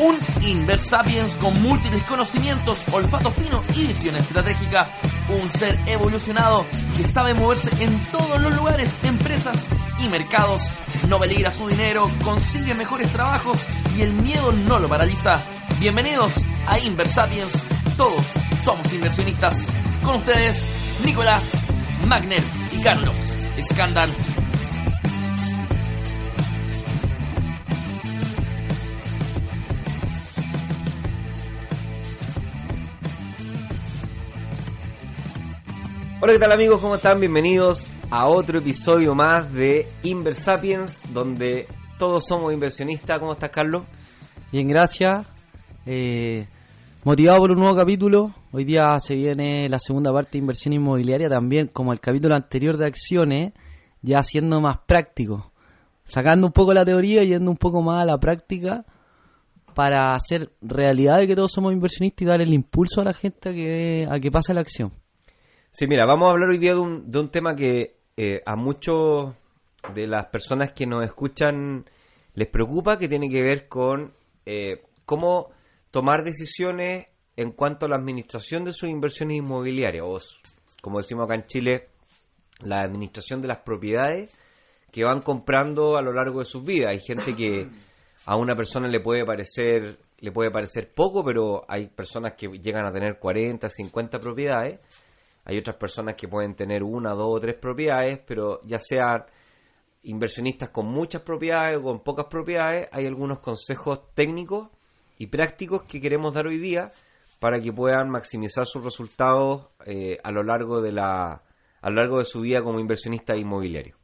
[0.00, 4.96] Un Inversapiens con múltiples conocimientos, olfato fino y visión estratégica.
[5.28, 6.64] Un ser evolucionado
[6.96, 10.62] que sabe moverse en todos los lugares, empresas y mercados.
[11.08, 13.58] No peligra su dinero, consigue mejores trabajos
[13.96, 15.40] y el miedo no lo paraliza.
[15.80, 16.32] Bienvenidos
[16.66, 17.50] a Inversapiens.
[17.96, 18.24] Todos
[18.62, 19.66] somos inversionistas.
[20.04, 20.70] Con ustedes,
[21.04, 21.50] Nicolás
[22.06, 23.16] Magner y Carlos
[23.56, 24.10] Escandal.
[36.28, 36.82] Hola, ¿qué tal amigos?
[36.82, 37.20] ¿Cómo están?
[37.20, 41.66] Bienvenidos a otro episodio más de Inversapiens, donde
[41.98, 43.18] todos somos inversionistas.
[43.18, 43.84] ¿Cómo estás, Carlos?
[44.52, 45.26] Bien, gracias.
[45.86, 46.46] Eh,
[47.02, 48.34] motivado por un nuevo capítulo.
[48.52, 52.76] Hoy día se viene la segunda parte de inversión inmobiliaria, también como el capítulo anterior
[52.76, 53.54] de acciones,
[54.02, 55.50] ya siendo más práctico.
[56.04, 58.84] Sacando un poco la teoría y yendo un poco más a la práctica
[59.72, 63.48] para hacer realidad de que todos somos inversionistas y dar el impulso a la gente
[63.48, 64.92] a que, a que pase la acción.
[65.78, 68.56] Sí, mira, vamos a hablar hoy día de un, de un tema que eh, a
[68.56, 69.32] muchos
[69.94, 71.88] de las personas que nos escuchan
[72.34, 74.12] les preocupa, que tiene que ver con
[74.44, 75.50] eh, cómo
[75.92, 77.06] tomar decisiones
[77.36, 80.18] en cuanto a la administración de sus inversiones inmobiliarias, o
[80.82, 81.90] como decimos acá en Chile,
[82.58, 84.34] la administración de las propiedades
[84.90, 86.90] que van comprando a lo largo de sus vidas.
[86.90, 87.68] Hay gente que
[88.26, 92.84] a una persona le puede parecer le puede parecer poco, pero hay personas que llegan
[92.84, 94.80] a tener 40, 50 propiedades.
[95.44, 99.24] Hay otras personas que pueden tener una, dos o tres propiedades, pero ya sean
[100.02, 104.68] inversionistas con muchas propiedades o con pocas propiedades, hay algunos consejos técnicos
[105.18, 106.90] y prácticos que queremos dar hoy día
[107.40, 111.42] para que puedan maximizar sus resultados eh, a lo largo de la
[111.80, 113.96] a lo largo de su vida como inversionista inmobiliario.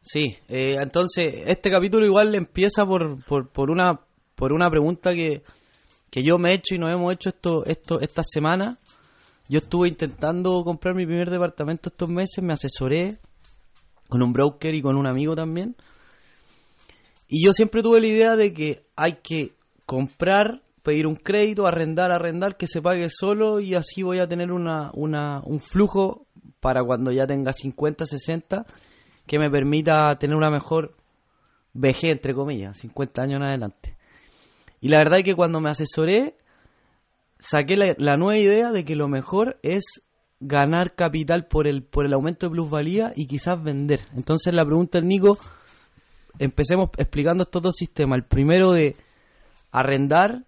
[0.00, 4.00] Sí, eh, entonces este capítulo igual empieza por, por, por una
[4.34, 5.42] por una pregunta que,
[6.10, 8.78] que yo me he hecho y nos hemos hecho esto, esto esta semana.
[9.50, 13.16] Yo estuve intentando comprar mi primer departamento estos meses, me asesoré
[14.08, 15.74] con un broker y con un amigo también.
[17.26, 19.54] Y yo siempre tuve la idea de que hay que
[19.86, 24.52] comprar, pedir un crédito, arrendar, arrendar, que se pague solo y así voy a tener
[24.52, 26.28] una, una, un flujo
[26.60, 28.66] para cuando ya tenga 50, 60,
[29.26, 30.94] que me permita tener una mejor
[31.72, 33.96] vejez, entre comillas, 50 años en adelante.
[34.80, 36.36] Y la verdad es que cuando me asesoré,
[37.40, 40.02] saqué la, nueva idea de que lo mejor es
[40.38, 44.00] ganar capital por el, por el aumento de plusvalía y quizás vender.
[44.16, 45.36] Entonces la pregunta del Nico,
[46.38, 48.18] empecemos explicando estos dos sistemas.
[48.18, 48.94] El primero de
[49.72, 50.44] arrendar,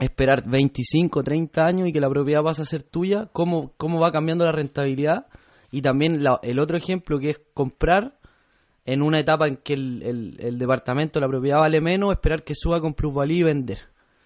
[0.00, 4.12] esperar 25, 30 años y que la propiedad pase a ser tuya, cómo, cómo va
[4.12, 5.26] cambiando la rentabilidad.
[5.70, 8.18] Y también el otro ejemplo que es comprar
[8.84, 12.54] en una etapa en que el, el- el departamento, la propiedad vale menos, esperar que
[12.54, 13.78] suba con plusvalía y vender.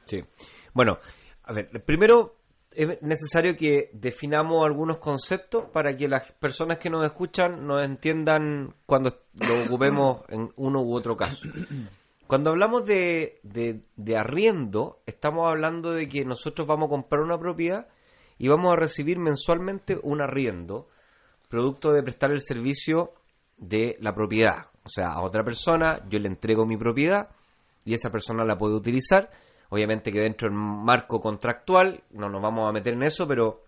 [0.05, 0.23] Sí.
[0.73, 0.99] Bueno,
[1.47, 2.37] a ver, primero
[2.73, 8.75] es necesario que definamos algunos conceptos para que las personas que nos escuchan nos entiendan
[8.85, 11.49] cuando lo ocupemos en uno u otro caso.
[12.27, 17.39] Cuando hablamos de, de, de arriendo, estamos hablando de que nosotros vamos a comprar una
[17.39, 17.87] propiedad
[18.37, 20.89] y vamos a recibir mensualmente un arriendo,
[21.49, 23.15] producto de prestar el servicio
[23.57, 24.67] de la propiedad.
[24.85, 27.31] O sea, a otra persona yo le entrego mi propiedad
[27.85, 29.31] y esa persona la puede utilizar.
[29.71, 33.65] Obviamente que dentro del marco contractual, no nos vamos a meter en eso, pero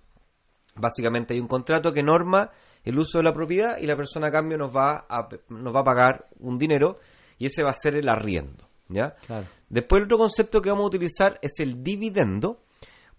[0.74, 2.50] básicamente hay un contrato que norma
[2.84, 5.80] el uso de la propiedad y la persona a cambio nos va a, nos va
[5.80, 6.98] a pagar un dinero
[7.38, 8.68] y ese va a ser el arriendo.
[8.88, 9.14] ¿ya?
[9.26, 9.46] Claro.
[9.68, 12.62] Después el otro concepto que vamos a utilizar es el dividendo,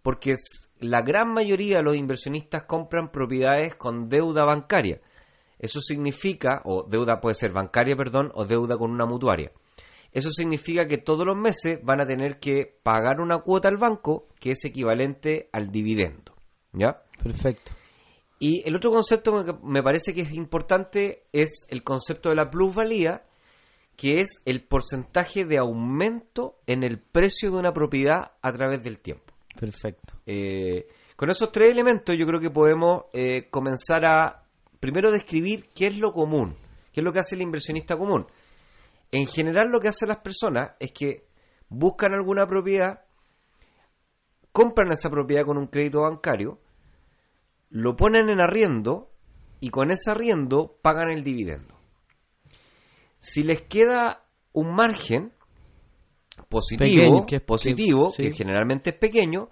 [0.02, 5.02] porque es, la gran mayoría de los inversionistas compran propiedades con deuda bancaria.
[5.60, 9.52] Eso significa, o deuda puede ser bancaria, perdón, o deuda con una mutuaria.
[10.12, 14.28] Eso significa que todos los meses van a tener que pagar una cuota al banco
[14.40, 16.34] que es equivalente al dividendo.
[16.74, 17.04] ¿Ya?
[17.22, 17.72] Perfecto.
[18.40, 22.50] Y el otro concepto que me parece que es importante es el concepto de la
[22.50, 23.26] plusvalía,
[23.98, 29.00] que es el porcentaje de aumento en el precio de una propiedad a través del
[29.00, 29.34] tiempo.
[29.60, 30.14] Perfecto.
[30.26, 34.44] Eh, con esos tres elementos yo creo que podemos eh, comenzar a
[34.80, 36.56] primero describir qué es lo común,
[36.94, 38.26] qué es lo que hace el inversionista común.
[39.12, 41.28] En general lo que hacen las personas es que
[41.70, 43.02] buscan alguna propiedad,
[44.52, 46.60] compran esa propiedad con un crédito bancario,
[47.70, 49.12] lo ponen en arriendo
[49.60, 51.76] y con ese arriendo pagan el dividendo.
[53.20, 55.34] Si les queda un margen
[56.48, 59.50] positivo, Pequeño, que es- positivo, que- generalmente es pequeño,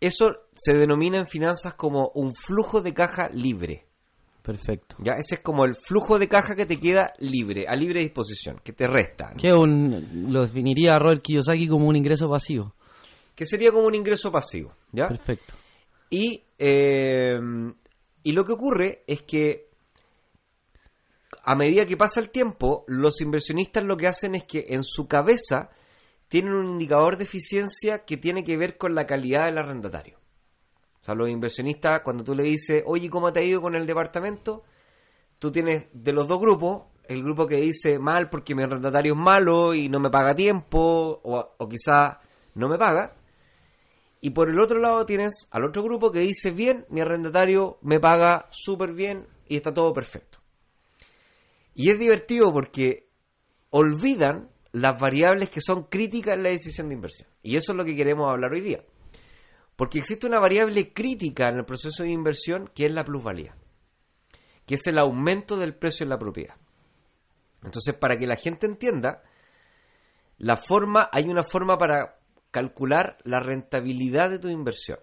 [0.00, 3.87] eso se denomina en finanzas como un flujo de caja libre.
[4.48, 4.96] Perfecto.
[5.04, 5.12] ¿ya?
[5.12, 8.72] Ese es como el flujo de caja que te queda libre, a libre disposición, que
[8.72, 9.32] te resta.
[9.32, 9.36] ¿no?
[9.36, 12.74] Que un, lo definiría Robert Kiyosaki como un ingreso pasivo.
[13.34, 14.72] Que sería como un ingreso pasivo.
[14.90, 15.06] ¿ya?
[15.06, 15.52] Perfecto.
[16.08, 17.38] Y, eh,
[18.22, 19.68] y lo que ocurre es que
[21.44, 25.06] a medida que pasa el tiempo, los inversionistas lo que hacen es que en su
[25.06, 25.68] cabeza
[26.28, 30.18] tienen un indicador de eficiencia que tiene que ver con la calidad del arrendatario.
[31.08, 34.64] Sea, los inversionistas, cuando tú le dices, oye, ¿cómo te ha ido con el departamento?
[35.38, 39.18] Tú tienes de los dos grupos, el grupo que dice mal porque mi arrendatario es
[39.18, 40.78] malo y no me paga tiempo,
[41.24, 42.20] o, o quizá
[42.56, 43.14] no me paga.
[44.20, 48.00] Y por el otro lado tienes al otro grupo que dice, bien, mi arrendatario me
[48.00, 50.40] paga súper bien y está todo perfecto.
[51.74, 53.08] Y es divertido porque
[53.70, 57.30] olvidan las variables que son críticas en la decisión de inversión.
[57.42, 58.84] Y eso es lo que queremos hablar hoy día.
[59.78, 63.54] Porque existe una variable crítica en el proceso de inversión que es la plusvalía,
[64.66, 66.56] que es el aumento del precio en la propiedad.
[67.62, 69.22] Entonces, para que la gente entienda,
[70.38, 72.16] la forma, hay una forma para
[72.50, 74.98] calcular la rentabilidad de tu inversión.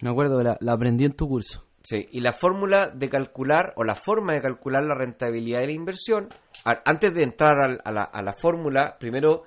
[0.00, 1.62] Me acuerdo, la, la aprendí en tu curso.
[1.82, 5.72] Sí, y la fórmula de calcular o la forma de calcular la rentabilidad de la
[5.72, 6.28] inversión,
[6.64, 9.42] a- antes de entrar al- a, la, a la fórmula, primero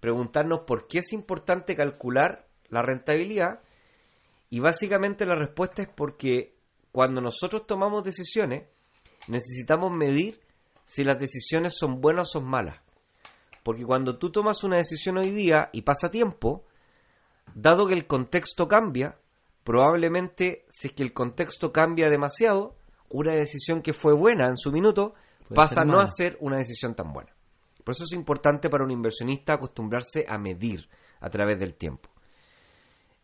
[0.00, 3.60] preguntarnos por qué es importante calcular la rentabilidad
[4.48, 6.54] y básicamente la respuesta es porque
[6.92, 8.64] cuando nosotros tomamos decisiones
[9.28, 10.40] necesitamos medir
[10.84, 12.76] si las decisiones son buenas o son malas.
[13.62, 16.64] Porque cuando tú tomas una decisión hoy día y pasa tiempo,
[17.54, 19.16] dado que el contexto cambia,
[19.62, 22.76] probablemente si es que el contexto cambia demasiado,
[23.10, 25.14] una decisión que fue buena en su minuto
[25.46, 27.32] Puede pasa a no a ser una decisión tan buena.
[27.84, 30.88] Por eso es importante para un inversionista acostumbrarse a medir
[31.20, 32.08] a través del tiempo.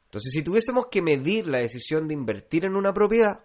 [0.07, 3.45] Entonces, si tuviésemos que medir la decisión de invertir en una propiedad,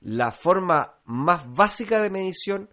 [0.00, 2.70] la forma más básica de medición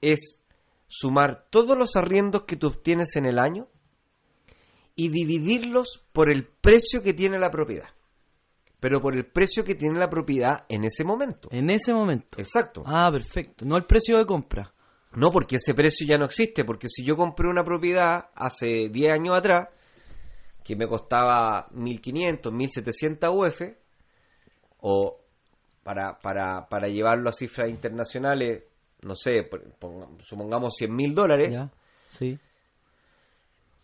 [0.00, 0.40] es
[0.86, 3.68] sumar todos los arriendos que tú obtienes en el año
[4.94, 7.88] y dividirlos por el precio que tiene la propiedad.
[8.80, 11.48] Pero por el precio que tiene la propiedad en ese momento.
[11.50, 12.38] En ese momento.
[12.38, 12.82] Exacto.
[12.86, 13.64] Ah, perfecto.
[13.64, 14.72] No el precio de compra.
[15.14, 16.64] No, porque ese precio ya no existe.
[16.64, 19.68] Porque si yo compré una propiedad hace 10 años atrás,
[20.66, 23.62] que me costaba 1500, 1700 UF,
[24.80, 25.20] o
[25.84, 28.64] para, para, para llevarlo a cifras internacionales,
[29.02, 29.48] no sé,
[30.18, 31.70] supongamos 100 mil dólares, ¿Ya?
[32.10, 32.36] Sí.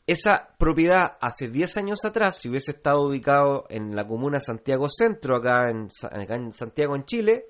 [0.07, 5.37] esa propiedad hace 10 años atrás, si hubiese estado ubicado en la comuna Santiago Centro,
[5.37, 7.47] acá en, acá en Santiago, en Chile,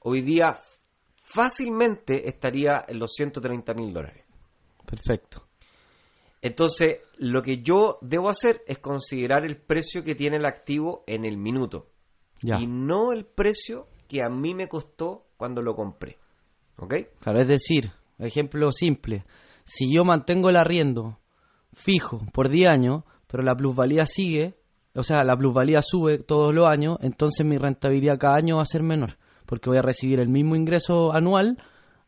[0.00, 0.56] hoy día
[1.16, 4.24] fácilmente estaría en los 130 mil dólares.
[4.86, 5.51] Perfecto.
[6.42, 11.24] Entonces, lo que yo debo hacer es considerar el precio que tiene el activo en
[11.24, 11.86] el minuto
[12.42, 12.58] Ya.
[12.58, 16.18] y no el precio que a mí me costó cuando lo compré.
[16.78, 16.94] ¿Ok?
[17.20, 19.24] Claro, es decir, ejemplo simple.
[19.64, 21.18] Si yo mantengo el arriendo
[21.72, 24.58] fijo por 10 años, pero la plusvalía sigue,
[24.94, 28.66] o sea, la plusvalía sube todos los años, entonces mi rentabilidad cada año va a
[28.66, 29.16] ser menor,
[29.46, 31.56] porque voy a recibir el mismo ingreso anual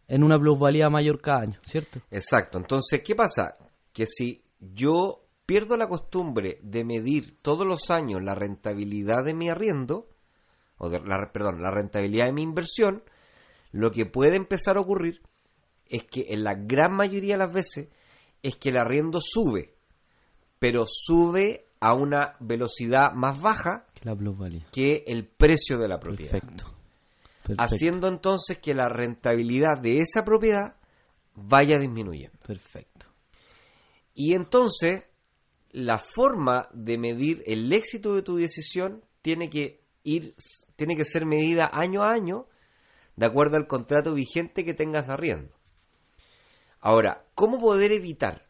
[0.08, 2.00] en una plusvalía mayor cada año, ¿cierto?
[2.10, 2.58] Exacto.
[2.58, 3.56] Entonces, ¿qué pasa?
[3.94, 9.48] Que si yo pierdo la costumbre de medir todos los años la rentabilidad de mi
[9.48, 10.08] arriendo,
[10.77, 13.03] o de la, perdón, la rentabilidad de mi inversión,
[13.72, 15.22] lo que puede empezar a ocurrir
[15.89, 17.89] es que en la gran mayoría de las veces
[18.43, 19.74] es que el arriendo sube,
[20.58, 24.17] pero sube a una velocidad más baja La
[24.72, 26.65] que el precio de la propiedad Perfecto.
[27.43, 27.63] Perfecto.
[27.63, 30.77] haciendo entonces que la rentabilidad de esa propiedad
[31.34, 32.39] vaya disminuyendo.
[32.46, 33.14] Perfecto.
[34.15, 35.05] Y entonces,
[35.71, 40.35] la forma de medir el éxito de tu decisión tiene que ir,
[40.77, 42.47] tiene que ser medida año a año
[43.17, 45.55] de acuerdo al contrato vigente que tengas de arriendo.
[46.81, 48.47] Ahora, ¿cómo poder evitar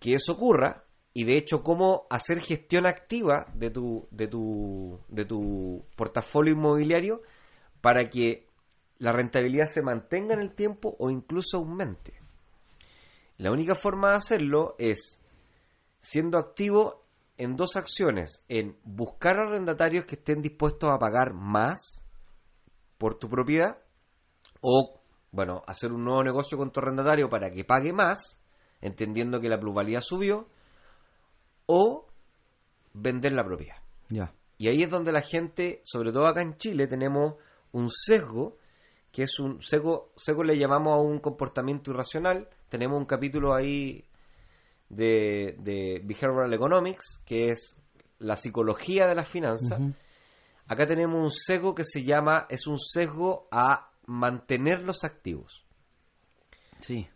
[0.00, 0.84] que eso ocurra?
[1.14, 7.22] Y de hecho, ¿cómo hacer gestión activa de tu, de tu, de tu portafolio inmobiliario
[7.80, 8.48] para que
[8.98, 12.21] la rentabilidad se mantenga en el tiempo o incluso aumente?
[13.42, 15.20] La única forma de hacerlo es
[16.00, 17.02] siendo activo
[17.36, 22.04] en dos acciones, en buscar arrendatarios que estén dispuestos a pagar más
[22.98, 23.78] por tu propiedad
[24.60, 25.00] o,
[25.32, 28.40] bueno, hacer un nuevo negocio con tu arrendatario para que pague más,
[28.80, 30.46] entendiendo que la plusvalía subió,
[31.66, 32.06] o
[32.92, 33.78] vender la propiedad.
[34.08, 34.32] Ya.
[34.56, 37.34] Y ahí es donde la gente, sobre todo acá en Chile, tenemos
[37.72, 38.56] un sesgo
[39.10, 42.48] que es un seco, seco le llamamos a un comportamiento irracional.
[42.72, 44.02] Tenemos un capítulo ahí
[44.88, 47.78] de, de Behavioral Economics, que es
[48.18, 49.78] la psicología de las finanzas.
[50.66, 55.66] Acá tenemos un sesgo que se llama, es un sesgo a mantener los activos.
[56.80, 57.06] Sí.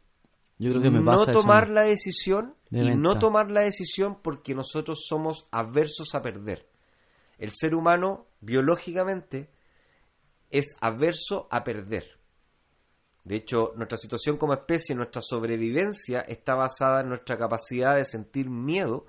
[0.58, 1.40] Yo creo que me pasa no eso.
[1.40, 6.68] tomar la decisión De y no tomar la decisión porque nosotros somos aversos a perder.
[7.38, 9.48] El ser humano biológicamente
[10.50, 12.15] es averso a perder.
[13.26, 18.48] De hecho, nuestra situación como especie, nuestra sobrevivencia está basada en nuestra capacidad de sentir
[18.48, 19.06] miedo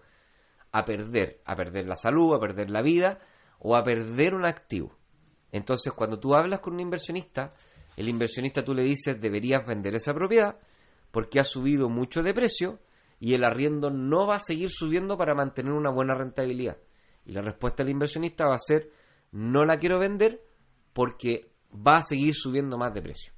[0.72, 3.20] a perder, a perder la salud, a perder la vida
[3.60, 4.98] o a perder un activo.
[5.52, 7.54] Entonces, cuando tú hablas con un inversionista,
[7.96, 10.58] el inversionista tú le dices deberías vender esa propiedad
[11.12, 12.80] porque ha subido mucho de precio
[13.20, 16.78] y el arriendo no va a seguir subiendo para mantener una buena rentabilidad.
[17.24, 18.90] Y la respuesta del inversionista va a ser
[19.32, 20.42] no la quiero vender
[20.92, 23.37] porque va a seguir subiendo más de precio.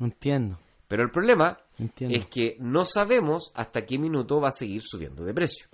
[0.00, 0.58] Entiendo.
[0.86, 2.16] Pero el problema Entiendo.
[2.16, 5.66] es que no sabemos hasta qué minuto va a seguir subiendo de precio.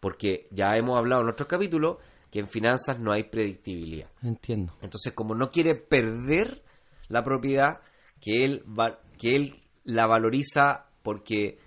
[0.00, 1.98] Porque ya hemos hablado en otros capítulos
[2.30, 4.08] que en finanzas no hay predictibilidad.
[4.22, 4.72] Entiendo.
[4.82, 6.62] Entonces, como no quiere perder
[7.08, 7.80] la propiedad,
[8.20, 9.54] que él, va- que él
[9.84, 11.58] la valoriza porque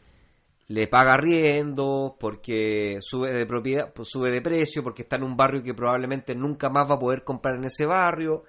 [0.67, 5.37] le paga arriendo, porque sube de propiedad, pues sube de precio, porque está en un
[5.37, 8.43] barrio que probablemente nunca más va a poder comprar en ese barrio,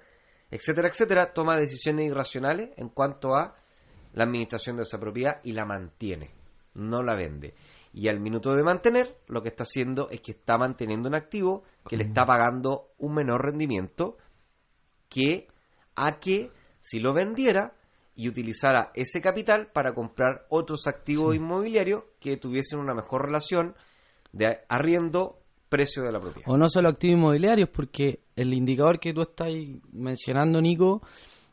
[0.51, 3.55] etcétera, etcétera, toma decisiones irracionales en cuanto a
[4.13, 6.31] la administración de esa propiedad y la mantiene,
[6.73, 7.53] no la vende.
[7.93, 11.63] Y al minuto de mantener, lo que está haciendo es que está manteniendo un activo
[11.87, 14.17] que le está pagando un menor rendimiento
[15.07, 15.47] que
[15.95, 16.51] a que
[16.81, 17.73] si lo vendiera
[18.15, 23.75] y utilizara ese capital para comprar otros activos inmobiliarios que tuviesen una mejor relación
[24.31, 25.38] de arriendo
[25.69, 26.49] precio de la propiedad.
[26.49, 29.49] O no solo activos inmobiliarios, porque el indicador que tú estás
[29.91, 31.01] mencionando, Nico,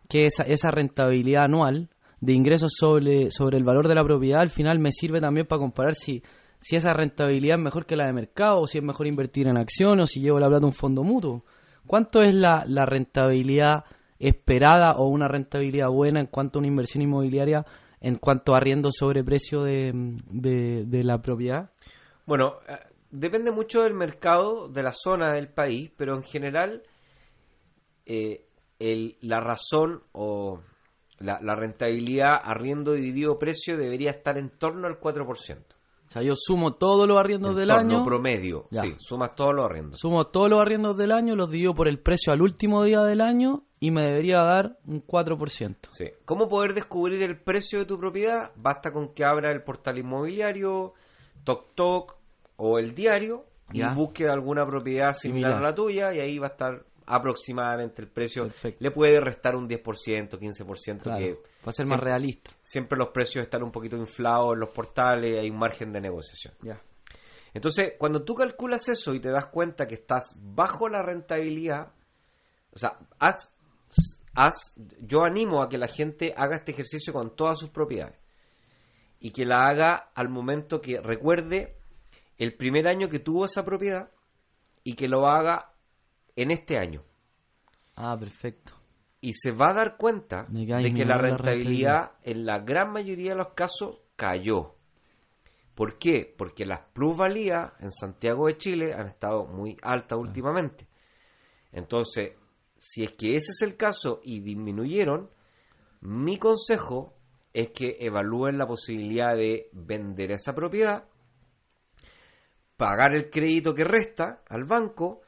[0.09, 4.51] que esa, esa rentabilidad anual de ingresos sobre, sobre el valor de la propiedad, al
[4.51, 6.23] final me sirve también para comparar si,
[6.59, 9.59] si esa rentabilidad es mejor que la de mercado, o si es mejor invertir en
[9.59, 11.45] acciones, o si llevo la plata a un fondo mutuo.
[11.87, 13.85] ¿Cuánto es la, la rentabilidad
[14.19, 17.65] esperada o una rentabilidad buena en cuanto a una inversión inmobiliaria,
[18.01, 19.93] en cuanto a arriendo sobre precio de,
[20.31, 21.71] de, de la propiedad?
[22.25, 22.55] Bueno,
[23.19, 26.83] depende mucho del mercado, de la zona del país, pero en general
[28.05, 28.47] eh,
[28.79, 30.61] el- la razón o
[31.19, 35.65] la, la rentabilidad arriendo dividido precio debería estar en torno al 4%.
[36.07, 38.05] O sea, yo sumo todos los arriendos En del torno año.
[38.05, 38.83] promedio, Ya.
[38.83, 39.99] sí, sumas todos los arriendos.
[39.99, 43.21] Sumo todos los arriendos del año, los divido por el precio al último día del
[43.21, 45.89] año y me debería dar un 4%.
[45.91, 46.05] Sí.
[46.25, 48.53] ¿Cómo poder descubrir el precio de tu propiedad?
[48.55, 50.95] Basta con que abra el portal inmobiliario,
[51.43, 52.16] TokTok
[52.57, 53.91] o el diario Ya.
[53.93, 55.55] y busque alguna propiedad similar Similar.
[55.55, 58.45] a la tuya y ahí va a estar aproximadamente el precio.
[58.45, 58.83] Perfecto.
[58.83, 62.51] Le puede restar un 10%, 15%, Claro, que para ser siempre- más realista.
[62.63, 66.55] siempre los precios están un poquito inflados en los portales, hay un margen de negociación.
[66.63, 66.81] Ya.
[67.55, 71.93] Entonces, cuando tú calculas eso y te das cuenta que estás bajo la rentabilidad,
[72.75, 73.53] o sea, haz,
[74.35, 78.19] haz- yo animo a que la gente haga este ejercicio con todas sus propiedades
[79.21, 81.76] y que la haga al momento que recuerde
[82.39, 84.11] el primer año que tuvo esa propiedad
[84.85, 85.73] y que lo haga
[86.35, 87.03] en este año.
[87.95, 88.75] Ah, perfecto.
[89.21, 92.13] Y se va a dar cuenta De que ha de que la disminuido la rentabilidad
[92.23, 94.77] en la gran mayoría de los casos cayó.
[95.75, 96.35] ¿Por qué?
[96.37, 100.87] Porque las plusvalías en Santiago de Chile han estado muy altas últimamente.
[101.73, 102.33] Entonces,
[102.79, 105.31] si es que ese es el caso y disminuyeron,
[106.01, 107.15] mi consejo
[107.53, 111.09] es que evalúen la posibilidad de vender esa propiedad,
[112.77, 115.23] pagar el crédito que resta al banco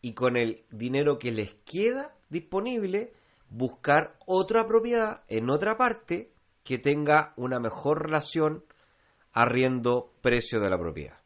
[0.00, 3.12] y con el dinero que les queda disponible
[3.50, 6.32] buscar otra propiedad en otra parte
[6.64, 8.64] que tenga una mejor relación
[9.32, 11.18] arriendo-precio de la propiedad.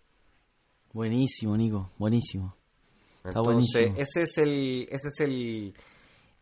[0.92, 1.90] Buenísimo, Nico.
[1.98, 2.56] Buenísimo.
[3.18, 3.96] Está Entonces, buenísimo.
[3.96, 5.74] ese es el, ese es el,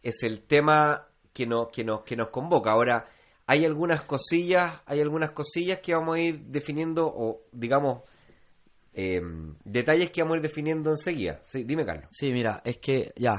[0.03, 2.71] es el tema que nos, que nos, que nos convoca.
[2.71, 3.09] Ahora,
[3.47, 8.03] hay algunas cosillas, hay algunas cosillas que vamos a ir definiendo, o digamos,
[8.95, 9.21] eh,
[9.65, 11.41] detalles que vamos a ir definiendo enseguida.
[11.45, 12.07] Sí, dime, Carlos.
[12.11, 13.35] Sí, mira, es que ya.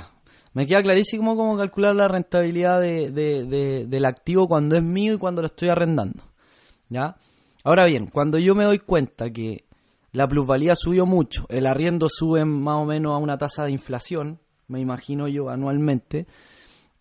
[0.53, 5.13] Me queda clarísimo cómo calcular la rentabilidad de, de- de- del activo cuando es mío
[5.13, 6.23] y cuando lo estoy arrendando.
[6.89, 7.15] ¿Ya?
[7.63, 9.65] Ahora bien, cuando yo me doy cuenta que
[10.11, 14.39] la plusvalía subió mucho, el arriendo sube más o menos a una tasa de inflación,
[14.67, 16.25] me imagino yo anualmente,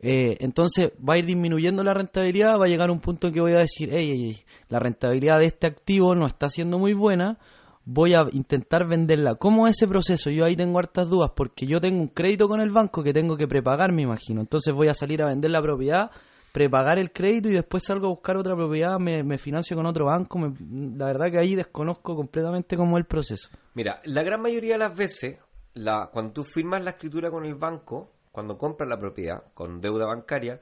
[0.00, 3.40] eh, entonces va a ir disminuyendo la rentabilidad, va a llegar un punto en que
[3.40, 6.92] voy a decir, hey, hey, hey, la rentabilidad de este activo no está siendo muy
[6.92, 7.38] buena,
[7.84, 9.34] voy a intentar venderla.
[9.34, 10.30] ¿Cómo es ese proceso?
[10.30, 13.36] Yo ahí tengo hartas dudas porque yo tengo un crédito con el banco que tengo
[13.36, 14.40] que prepagar, me imagino.
[14.40, 16.10] Entonces voy a salir a vender la propiedad
[16.52, 20.38] prepagar el crédito y después salgo a buscar otra propiedad, me, financio con otro banco.
[20.38, 20.54] me-
[20.96, 23.48] la verdad que ahí desconozco completamente cómo es el proceso.
[23.74, 25.38] Mira, la gran mayoría de las veces,
[25.72, 30.06] la, cuando tú firmas la escritura con el banco, cuando compras la propiedad con deuda
[30.06, 30.60] bancaria,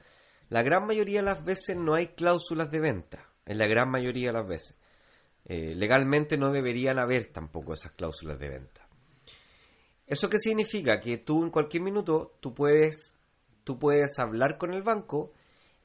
[0.48, 3.26] la gran mayoría de las veces no hay cláusulas de venta.
[3.44, 4.74] En la gran mayoría de las veces.
[5.44, 8.86] Eh, legalmente no deberían haber tampoco esas cláusulas de venta.
[10.06, 11.00] ¿Eso qué significa?
[11.00, 13.16] Que tú en cualquier minuto tú puedes,
[13.64, 15.32] tú puedes hablar con el banco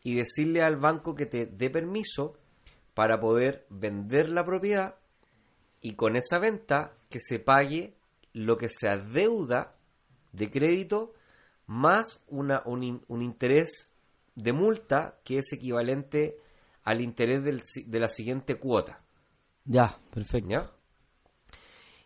[0.03, 2.37] y decirle al banco que te dé permiso
[2.93, 4.95] para poder vender la propiedad
[5.81, 7.93] y con esa venta que se pague
[8.33, 9.75] lo que se adeuda
[10.33, 11.13] de crédito
[11.65, 13.93] más una, un, un interés
[14.35, 16.37] de multa que es equivalente
[16.83, 19.01] al interés del de la siguiente cuota.
[19.67, 20.49] Ya, perfecto.
[20.49, 20.71] ¿ya?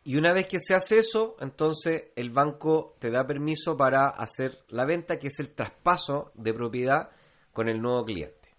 [0.04, 4.60] Y una vez que se hace eso, entonces el banco te da permiso para hacer
[4.70, 7.10] la venta, que es el traspaso de propiedad
[7.54, 8.50] con el nuevo cliente.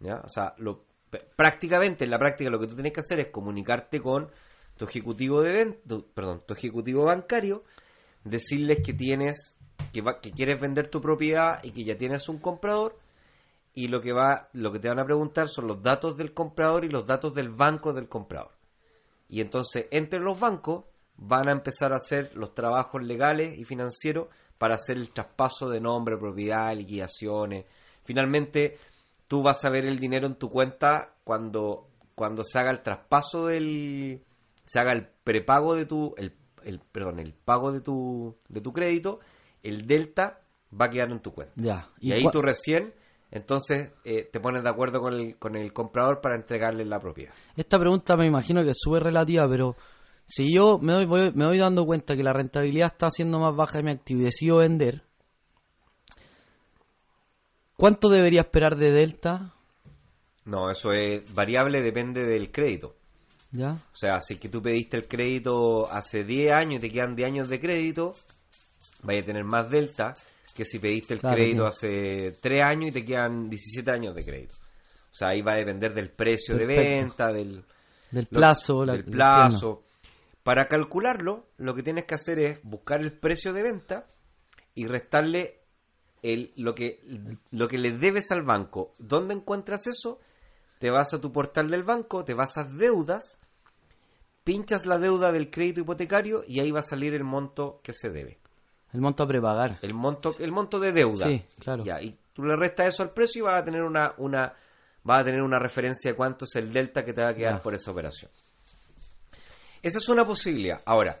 [0.00, 0.16] ¿ya?
[0.22, 0.84] O sea, lo,
[1.34, 4.30] prácticamente en la práctica lo que tú tienes que hacer es comunicarte con
[4.76, 7.64] tu ejecutivo de ven- tu- perdón, tu ejecutivo bancario,
[8.24, 9.56] decirles que tienes
[9.94, 12.98] que, va- que quieres vender tu propiedad y que ya tienes un comprador
[13.74, 16.84] y lo que va lo que te van a preguntar son los datos del comprador
[16.84, 18.52] y los datos del banco del comprador.
[19.28, 20.84] Y entonces entre los bancos
[21.16, 25.80] van a empezar a hacer los trabajos legales y financieros para hacer el traspaso de
[25.80, 27.64] nombre, propiedad, liquidaciones.
[28.04, 28.78] Finalmente,
[29.28, 33.46] tú vas a ver el dinero en tu cuenta cuando, cuando se haga el traspaso
[33.46, 34.22] del...
[34.64, 36.14] se haga el prepago de tu...
[36.16, 39.20] el, el- perdón, el pago de tu, de tu crédito,
[39.62, 40.40] el delta
[40.78, 41.54] va a quedar en tu cuenta.
[41.56, 41.88] Ya.
[42.00, 42.94] Y, ahí cua- tú recién,
[43.32, 47.32] entonces, eh, te pones de acuerdo con el, con el comprador para entregarle la propiedad.
[47.56, 49.76] Esta pregunta me imagino que es súper relativa, pero
[50.26, 53.56] si yo me doy, voy- me doy dando cuenta que la rentabilidad está siendo más
[53.56, 55.02] baja de mi activo y decido vender,
[57.76, 59.54] ¿cuánto debería esperar de Delta?
[60.44, 62.96] No, eso es variable, depende del crédito.
[63.52, 63.72] ¿Ya?
[63.72, 67.14] O sea, si es que tú pediste el crédito hace 10 años y te quedan
[67.14, 68.14] 10 años de crédito,
[69.02, 70.14] vaya a tener más delta
[70.54, 74.24] que si pediste el Claro, crédito hace 3 años y te quedan 17 años de
[74.24, 74.54] crédito.
[75.10, 77.64] O sea, ahí va a depender del precio de venta, del,
[78.10, 78.84] Del lo- plazo.
[78.84, 79.84] la- del plazo.
[80.42, 84.06] Para calcularlo, lo que tienes que hacer es buscar el precio de venta
[84.74, 85.60] y restarle
[86.22, 87.00] el, lo, que,
[87.50, 88.94] lo que le debes al banco.
[88.98, 90.18] ¿Dónde encuentras eso?
[90.78, 93.38] Te vas a tu portal del banco, te vas a deudas,
[94.44, 98.10] pinchas la deuda del crédito hipotecario y ahí va a salir el monto que se
[98.10, 98.38] debe.
[98.92, 99.78] El monto a prepagar.
[99.82, 101.26] El monto, el monto de deuda.
[101.26, 101.84] Sí, claro.
[101.84, 104.52] Ya, y tú le restas eso al precio y vas a tener una, una,
[105.02, 107.54] vas a tener una referencia de cuánto es el delta que te va a quedar
[107.56, 107.62] Ya.
[107.62, 108.30] por esa operación.
[109.82, 110.80] Esa es una posibilidad.
[110.84, 111.18] Ahora,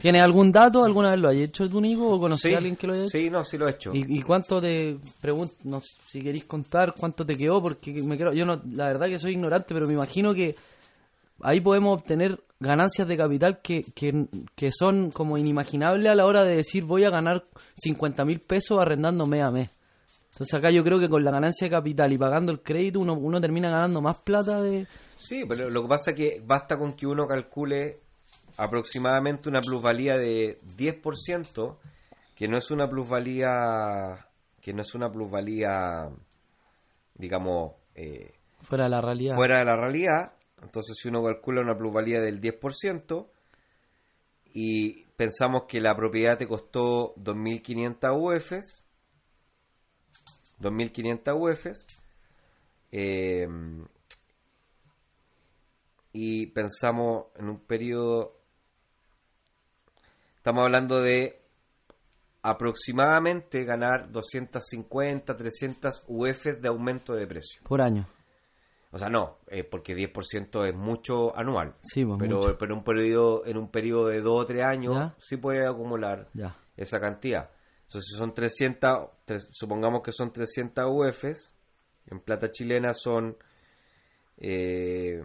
[0.00, 0.84] ¿Tienes algún dato?
[0.84, 2.08] ¿Alguna vez lo has hecho tú, Nico?
[2.14, 3.10] ¿O conocí sí, a alguien que lo haya hecho?
[3.10, 3.92] sí, no, sí lo he hecho.
[3.94, 7.60] ¿Y, y cuánto te pregunto, no si queréis contar cuánto te quedó?
[7.60, 10.56] Porque me creo, yo no, la verdad que soy ignorante, pero me imagino que
[11.42, 16.44] ahí podemos obtener ganancias de capital que, que, que son como inimaginables a la hora
[16.44, 17.44] de decir voy a ganar
[17.76, 19.70] 50 mil pesos arrendando mes a mes.
[20.30, 23.14] Entonces acá yo creo que con la ganancia de capital y pagando el crédito uno,
[23.14, 24.86] uno termina ganando más plata de...
[25.16, 28.00] Sí, pero lo que pasa es que basta con que uno calcule
[28.56, 31.76] aproximadamente una plusvalía de 10%,
[32.34, 34.26] que no es una plusvalía,
[34.60, 36.08] que no es una plusvalía,
[37.14, 39.34] digamos, eh, fuera de la realidad.
[39.34, 40.32] fuera de la realidad.
[40.62, 43.28] Entonces, si uno calcula una plusvalía del 10%
[44.54, 48.84] y pensamos que la propiedad te costó 2.500 UFs,
[50.60, 51.86] 2.500 UFs,
[52.92, 53.48] eh,
[56.12, 58.38] y pensamos en un periodo,
[60.36, 61.40] estamos hablando de
[62.42, 67.62] aproximadamente ganar 250, 300 UFs de aumento de precio.
[67.64, 68.06] Por año.
[68.94, 71.74] O sea, no, eh, porque 10% es mucho anual.
[71.82, 72.58] Sí, pues, pero, mucho.
[72.58, 75.16] pero un periodo, en un periodo de 2 o 3 años Ya.
[75.18, 76.54] sí puede acumular Ya.
[76.76, 77.50] esa cantidad.
[77.84, 81.54] Entonces, si son 300, tres- supongamos que son 300 UFs,
[82.06, 83.36] en plata chilena son...
[84.36, 85.22] eh,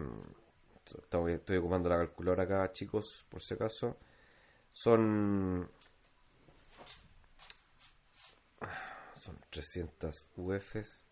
[1.02, 3.98] estoy, estoy ocupando la calculadora acá, chicos, por si acaso.
[4.72, 5.68] Son...
[9.14, 11.04] Son 300 UFs,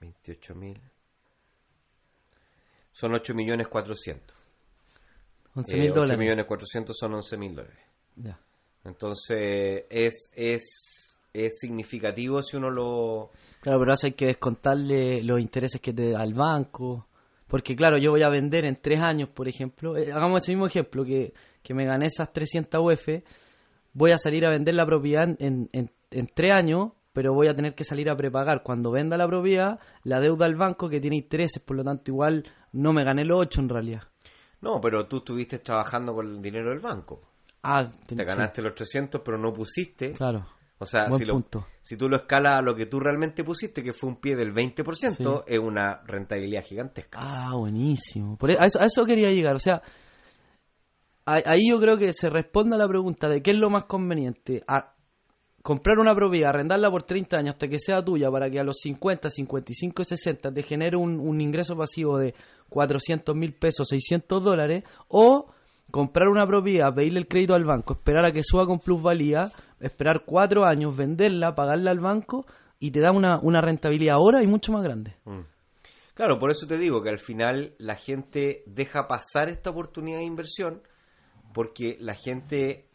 [0.00, 0.80] 28.000.
[3.00, 4.36] Son 8 millones 400.
[5.54, 6.18] 11 Eh, mil 8 dólares.
[6.18, 7.78] millones 400 son 11 mil dólares.
[8.16, 8.38] Ya.
[8.84, 13.30] Entonces, es, es, es significativo si uno lo...
[13.62, 17.06] Claro, pero hay que descontarle los intereses que te da el banco.
[17.46, 19.96] Porque claro, yo voy a vender en tres años, por ejemplo.
[19.96, 21.32] eh, hagamos ese mismo ejemplo, que,
[21.62, 23.08] que me gané esas 300 UF.
[23.92, 27.54] Voy a salir a vender la propiedad en, en, en tres años, pero voy a
[27.54, 31.16] tener que salir a prepagar cuando venda la propiedad la deuda al banco que tiene
[31.16, 34.02] intereses, por lo tanto igual no me gané los 8 en realidad.
[34.62, 37.20] No, pero tú estuviste trabajando con el dinero del banco.
[37.62, 40.08] Ah, Te ganaste los 300, pero no pusiste.
[40.12, 40.46] sí, claro.
[40.78, 41.66] O sea, Buen si, lo- punto.
[41.82, 44.54] si tú lo escalas a lo que tú realmente pusiste, que fue un pie del
[44.54, 47.18] 20%, es una rentabilidad gigantesca.
[47.20, 48.38] Ah, buenísimo.
[48.38, 49.54] Por e- a, eso, a eso quería llegar.
[49.56, 49.82] O sea,
[51.26, 54.62] ahí yo creo que se responde a la pregunta de qué es lo más conveniente.
[54.66, 54.94] A
[55.62, 58.78] comprar una propiedad, arrendarla por 30 años hasta que sea tuya para que a los
[58.80, 62.34] 50, 55 y 60 te genere un, un ingreso pasivo de
[62.68, 64.84] 400 mil pesos, 600 dólares.
[65.08, 65.52] O
[65.90, 70.24] comprar una propiedad, pedirle el crédito al banco, esperar a que suba con plusvalía, esperar
[70.24, 72.46] cuatro años, venderla, pagarla al banco
[72.78, 75.16] y te da una, una rentabilidad ahora y mucho más grande.
[75.24, 75.40] Mm.
[76.14, 80.24] Claro, por eso te digo que al final la gente deja pasar esta oportunidad de
[80.24, 80.82] inversión
[81.54, 82.89] porque la gente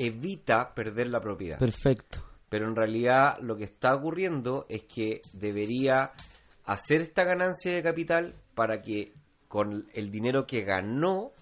[0.00, 1.58] evita perder la propiedad.
[1.58, 2.24] Perfecto.
[2.48, 6.10] Pero en realidad lo que está ocurriendo es que debería
[6.64, 9.12] hacer esta ganancia de capital para que
[9.46, 11.32] con el dinero que ganó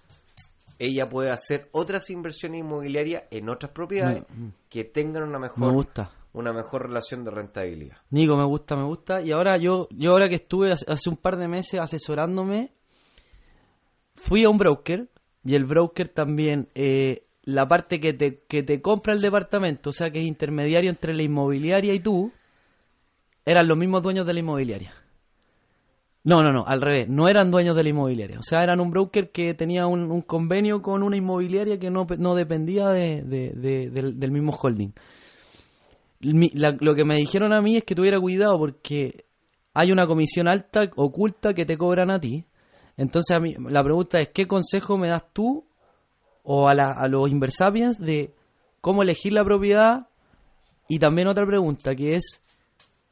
[0.77, 4.23] ella pueda hacer otras inversiones inmobiliarias en otras propiedades
[4.69, 6.11] que tengan una Me mejor gusta.
[6.33, 7.97] una mejor relación de rentabilidad.
[8.11, 9.21] Nico, me gusta, me gusta.
[9.21, 12.71] Y ahora yo, yo ahora que estuve hace hace un par de meses asesorándome,
[14.15, 15.09] fui a un broker
[15.43, 19.93] y el broker también, eh, la parte que te, que te compra el departamento, o
[19.93, 22.31] sea que es intermediario entre la inmobiliaria y tú,
[23.45, 24.93] eran los mismos dueños de la inmobiliaria.
[26.23, 28.37] No, no, no, al revés, no eran dueños de la inmobiliaria.
[28.39, 32.05] O sea, eran un broker que tenía un, un convenio con una inmobiliaria que no,
[32.17, 34.91] no dependía de- de- de- del, mismo holding.
[36.19, 39.25] Lo que me dijeron a mí es que tuviera cuidado porque
[39.73, 42.45] hay una comisión alta oculta que te cobran a ti.
[42.97, 45.65] Entonces a mí, la pregunta es, ¿qué consejo me das tú
[46.43, 48.33] o a, la- a los inversapiens de
[48.81, 50.07] cómo elegir la propiedad?
[50.87, 52.41] Y también otra pregunta que es,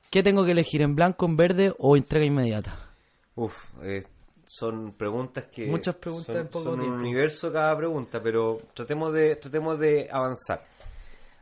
[0.09, 2.89] ¿qué tengo que elegir en blanco, en verde o entrega inmediata?
[3.35, 4.03] Uf, eh,
[4.45, 9.13] son preguntas que Muchas preguntas son, en poco son un universo cada pregunta, pero tratemos
[9.13, 10.63] de tratemos de avanzar.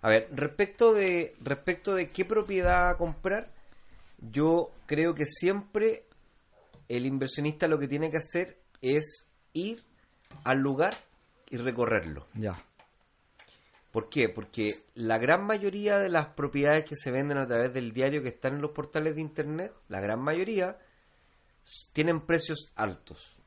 [0.01, 3.49] A ver, respecto de respecto de qué propiedad comprar,
[4.19, 6.03] yo creo que siempre
[6.89, 9.81] el inversionista lo que tiene que hacer es ir
[10.43, 10.95] al lugar
[11.49, 12.27] y recorrerlo.
[12.33, 12.63] Ya.
[13.91, 14.27] ¿Por qué?
[14.27, 18.29] Porque la gran mayoría de las propiedades que se venden a través del diario que
[18.29, 20.77] están en los portales de internet, la gran mayoría
[21.93, 23.41] tienen precios altos,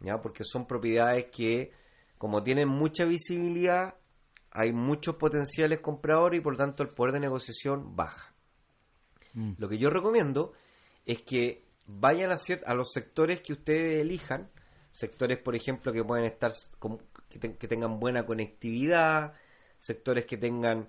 [0.00, 0.20] ¿ya?
[0.20, 1.72] Porque son propiedades que,
[2.18, 3.94] como tienen mucha visibilidad,
[4.50, 8.34] hay muchos potenciales compradores y por lo tanto el poder de negociación baja.
[9.32, 9.54] Mm.
[9.58, 10.52] Lo que yo recomiendo
[11.06, 12.36] es que vayan a,
[12.66, 14.50] a los sectores que ustedes elijan,
[14.94, 19.32] sectores, por ejemplo, que pueden estar con- que, ten- que tengan buena conectividad,
[19.78, 20.88] sectores que tengan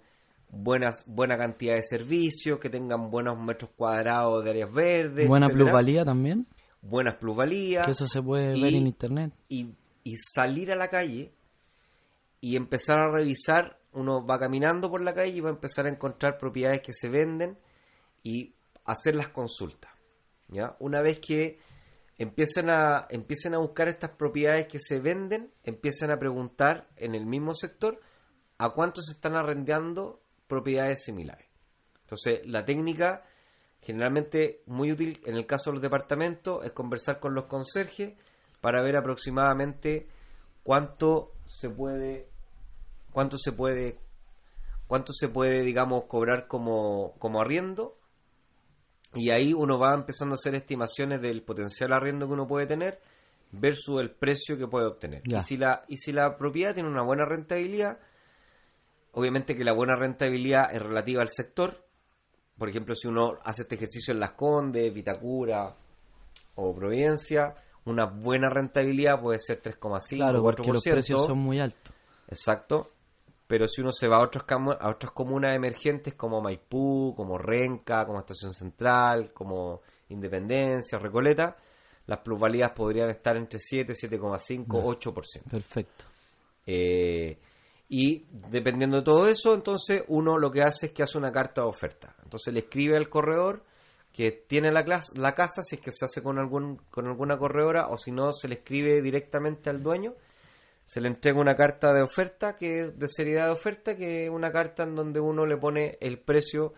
[0.50, 5.66] buenas buena cantidad de servicios, que tengan buenos metros cuadrados de áreas verdes, Buena etcétera,
[5.72, 6.46] plusvalía también,
[6.82, 9.34] buenas plusvalías que eso se puede y- ver en internet.
[9.50, 9.72] y,
[10.04, 11.32] y salir a la calle
[12.42, 15.90] y empezar a revisar, uno va caminando por la calle y va a empezar a
[15.90, 17.58] encontrar propiedades que se venden
[18.22, 18.54] y
[18.86, 19.92] hacer las consultas.
[20.50, 20.76] ¿ya?
[20.80, 21.58] Una vez que
[22.18, 27.26] empiecen a, empiecen a buscar estas propiedades que se venden, empiezan a preguntar en el
[27.26, 28.00] mismo sector
[28.58, 31.48] a cuánto se están arrendando propiedades similares.
[32.02, 33.24] Entonces, la técnica
[33.82, 38.14] generalmente muy útil en el caso de los departamentos es conversar con los conserjes
[38.60, 40.08] para ver aproximadamente
[40.64, 42.28] cuánto se puede
[43.12, 44.00] cuánto se puede
[44.88, 48.00] cuánto se puede digamos cobrar como, como arriendo
[49.16, 53.00] y ahí uno va empezando a hacer estimaciones del potencial arriendo que uno puede tener
[53.52, 55.38] versus el precio que puede obtener Ya.
[55.38, 57.98] y si la y si la propiedad tiene una buena rentabilidad
[59.14, 61.84] obviamente que la buena rentabilidad es relativa al sector
[62.58, 65.76] por ejemplo si uno hace este ejercicio en Las Condes, Vitacura
[66.56, 67.54] o Providencia
[67.86, 70.74] una buena rentabilidad puede ser 3,5 Claro, porque 4%.
[70.74, 71.94] los precios son muy altos.
[72.28, 72.92] Exacto.
[73.48, 78.06] Pero si uno se va a, otros a otras comunas emergentes como Maipú, como Renca,
[78.06, 81.56] como Estación Central, como Independencia, Recoleta,
[82.08, 85.50] las plusvalías podrían estar entre 7, 7,5, 8%.
[85.50, 86.06] Perfecto.
[86.66, 87.38] Eh,
[87.90, 91.62] y dependiendo de todo eso, entonces uno lo que hace es que hace una carta
[91.62, 92.16] de oferta.
[92.24, 93.64] Entonces le escribe al corredor
[94.12, 94.84] que tiene la,
[95.16, 98.32] la casa, si es que se hace con, algún, con alguna corredora, o si no,
[98.32, 100.16] se le escribe directamente al dueño.
[100.86, 104.52] Se le entrega una carta de oferta, que de seriedad de oferta, que es una
[104.52, 106.74] carta en donde uno le pone el precio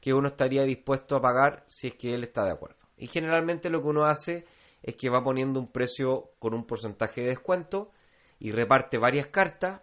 [0.00, 2.76] que uno estaría dispuesto a pagar si es que él está de acuerdo.
[2.96, 4.44] Y generalmente lo que uno hace
[4.82, 7.92] es que va poniendo un precio con un porcentaje de descuento
[8.38, 9.80] y reparte varias cartas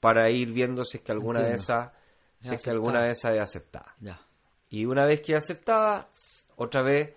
[0.00, 1.92] para ir viendo si es que alguna de esas
[2.40, 3.94] si es que alguna de esas es aceptada.
[4.00, 4.20] Ya.
[4.68, 6.08] Y una vez que es aceptada,
[6.56, 7.14] otra vez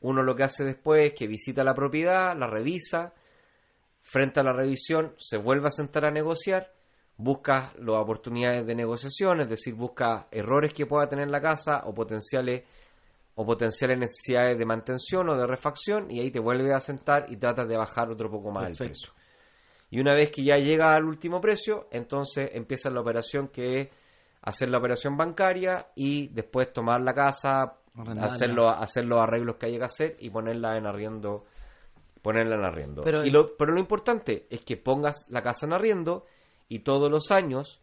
[0.00, 3.14] uno lo que hace después es que visita la propiedad, la revisa,
[4.06, 6.72] frente a la revisión se vuelve a sentar a negociar,
[7.16, 11.92] busca las oportunidades de negociación, es decir, busca errores que pueda tener la casa o
[11.92, 12.62] potenciales
[13.34, 17.36] o potenciales necesidades de mantención o de refacción y ahí te vuelve a sentar y
[17.36, 19.12] tratas de bajar otro poco más el precio.
[19.90, 23.88] Y una vez que ya llega al último precio, entonces empieza la operación que es
[24.42, 27.78] hacer la operación bancaria y después tomar la casa,
[28.20, 31.44] hacer los, hacer los arreglos que haya que hacer y ponerla en arriendo.
[32.26, 33.04] Ponerla en arriendo.
[33.04, 36.26] Pero- y lo, pero lo importante es que pongas la casa en arriendo
[36.68, 37.80] y todos los años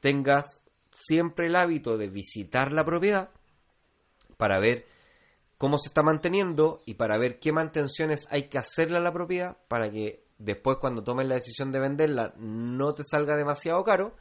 [0.00, 3.30] tengas siempre el hábito de visitar la propiedad
[4.36, 4.84] para ver
[5.56, 9.56] cómo se está manteniendo y para ver qué mantenciones hay que hacerle a la propiedad
[9.68, 14.12] para que después cuando tomes la decisión de venderla no te salga demasiado caro,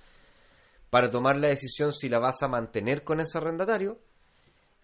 [0.90, 4.00] para tomar la decisión si la vas a mantener con ese arrendatario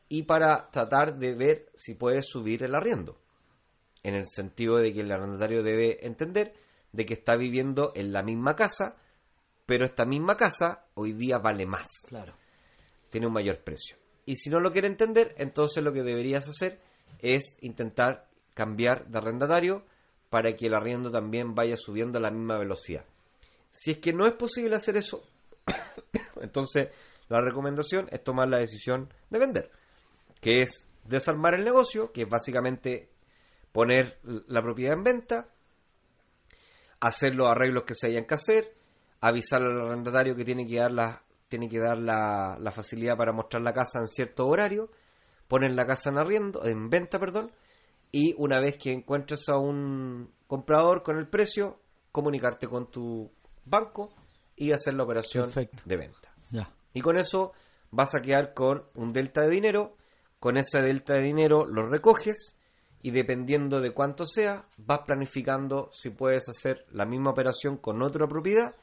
[0.10, 3.18] y para tratar de ver si puedes subir el arriendo.
[4.08, 6.54] En el sentido de que el arrendatario debe entender
[6.94, 8.96] de que está viviendo en la misma casa,
[9.66, 12.34] pero esta misma casa hoy día vale más Claro.
[13.10, 13.98] tiene un mayor precio.
[14.26, 16.80] Y si no lo quiere entender, entonces lo que deberías hacer
[17.20, 19.84] es intentar cambiar de arrendatario
[20.30, 23.04] para que el arriendo también vaya subiendo a la misma velocidad.
[23.72, 25.22] Si es que no es posible hacer eso,
[26.42, 26.88] entonces
[27.28, 29.70] la recomendación es tomar la decisión de vender,
[30.40, 33.10] que es desarmar el negocio, que es básicamente
[33.78, 35.50] poner la propiedad en venta,
[37.00, 38.74] hacer los arreglos que se hayan que hacer,
[39.22, 43.34] avisar al arrendatario que tiene que dar la, tiene que dar la, la facilidad para
[43.34, 44.90] mostrar la casa en cierto horario,
[45.48, 47.52] poner la casa en arriendo, en venta, perdón,
[48.12, 51.80] y una vez que encuentres a un comprador con el precio,
[52.12, 53.32] comunicarte con tu
[53.64, 54.10] banco
[54.56, 55.84] y hacer la operación Perfecto.
[55.86, 56.34] de venta.
[56.50, 56.74] Ya.
[56.94, 57.54] Y con eso
[57.92, 59.98] vas a quedar con un delta de dinero.
[60.40, 62.57] Con ese delta de dinero lo recoges
[63.02, 68.28] y dependiendo de cuánto sea, vas planificando si puedes hacer la misma operación con otra
[68.28, 68.74] propiedad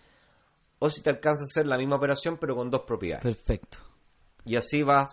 [0.78, 3.22] o si te alcanza a hacer la misma operación pero con dos propiedades.
[3.24, 3.78] Perfecto.
[4.44, 5.08] Y así vas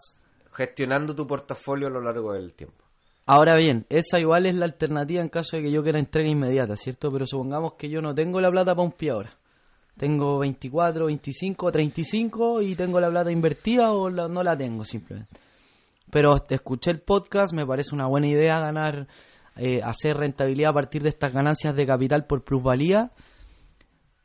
[0.52, 2.84] gestionando tu portafolio a lo largo del tiempo.
[3.26, 6.76] Ahora bien, esa igual es la alternativa en caso de que yo quiera entrega inmediata,
[6.76, 7.12] ¿cierto?
[7.12, 9.38] Pero supongamos que yo no tengo la plata para un pie ahora.
[9.98, 15.40] Tengo 24, 25, 35 y tengo la plata invertida o la- no la tengo simplemente.
[16.12, 19.08] Pero escuché el podcast, me parece una buena idea ganar,
[19.56, 23.12] eh, hacer rentabilidad a partir de estas ganancias de capital por plusvalía.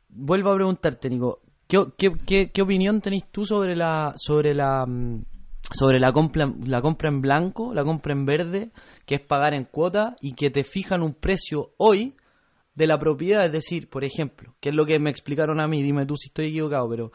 [0.09, 1.85] Vuelvo a preguntarte, Nico, ¿qué,
[2.25, 5.25] qué, qué, opinión tenés tú sobre la sobre la mm,
[5.71, 8.71] sobre la compra la compra en blanco, la compra en verde,
[9.05, 12.15] que es pagar en cuota y que te fijan un precio hoy
[12.77, 15.81] de la propiedad, es decir, por ejemplo, que es lo que me explicaron a mí,
[15.81, 17.11] dime tú si estoy equivocado, pero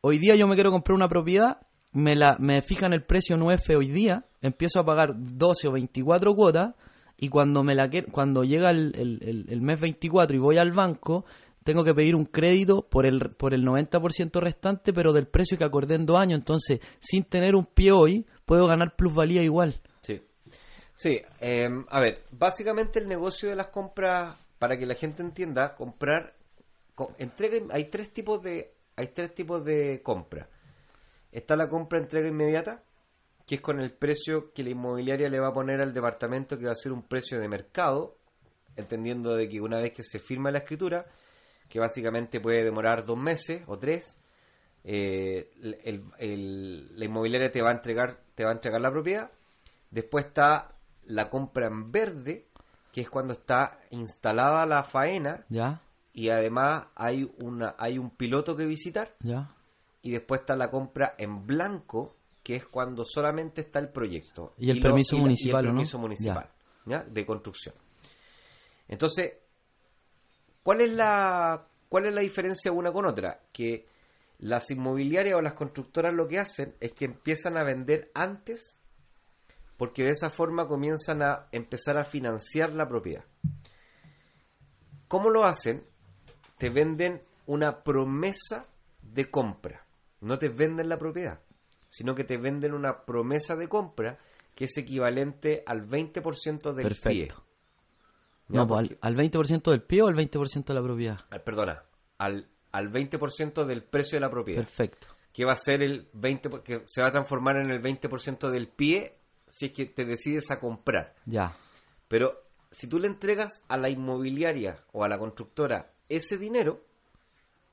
[0.00, 1.58] hoy día yo me quiero comprar una propiedad,
[1.92, 3.42] me la me fijan el precio en
[3.76, 6.74] hoy día, empiezo a pagar 12 o 24 cuotas
[7.16, 11.24] y cuando me la cuando llega el, el- el- mes 24 y voy al banco,
[11.64, 15.64] tengo que pedir un crédito por el por el 90% restante, pero del precio que
[15.64, 19.80] acordé en dos años, entonces, sin tener un pie hoy, puedo ganar plusvalía igual.
[20.00, 20.22] Sí.
[20.94, 25.74] Sí, eh, a ver, básicamente el negocio de las compras, para que la gente entienda,
[25.74, 26.34] comprar,
[26.94, 30.48] co- entrega, hay tres tipos de, hay tres tipos de compra.
[31.32, 32.82] Está la compra entrega inmediata,
[33.46, 36.66] que es con el precio que la inmobiliaria le va a poner al departamento, que
[36.66, 38.16] va a ser un precio de mercado,
[38.76, 41.06] entendiendo de que una vez que se firma la escritura,
[41.68, 44.18] que básicamente puede demorar dos meses o tres,
[44.84, 45.50] eh,
[45.84, 49.30] el- el- la inmobiliaria te va a entregar te va a entregar la propiedad
[49.90, 50.68] después está
[51.04, 52.46] la compra en verde
[52.90, 55.82] que es cuando está instalada la faena ¿Ya?
[56.14, 59.50] y además hay una hay un piloto que visitar ¿Ya?
[60.02, 64.70] Y después está la compra en blanco que es cuando solamente está el proyecto Y
[64.70, 66.48] el lo- permiso y municipal, el permiso municipal
[66.86, 67.02] ¿ya?
[67.02, 67.74] de construcción
[68.88, 69.34] entonces
[70.62, 73.40] ¿Cuál es la cuál es la diferencia una con otra?
[73.50, 73.86] Que
[74.40, 78.76] las inmobiliarias o las constructoras lo que hacen es que empiezan a vender antes
[79.78, 83.24] porque de esa forma comienzan a empezar a financiar la propiedad.
[85.08, 85.82] ¿Cómo lo hacen?
[86.58, 88.66] Te venden una promesa
[89.02, 89.84] de compra.
[90.20, 91.40] No te venden la propiedad,
[91.88, 94.18] sino que te venden una promesa de compra
[94.54, 97.28] que es equivalente al 20% del pie.
[97.28, 97.44] Perfecto.
[98.48, 101.18] Ya, No, pues, al, al 20% del pie o al 20% de la propiedad.
[101.30, 101.82] Ah, perdona,
[102.18, 105.06] al, al 20% del precio de la propiedad, Perfecto.
[105.32, 108.50] que va a ser el 20, por- que se va a transformar en el 20%
[108.50, 109.16] del pie
[109.48, 111.14] si es que te decides a comprar.
[111.26, 111.56] Ya.
[112.08, 116.84] Pero si tú le entregas a la inmobiliaria o a la constructora ese dinero,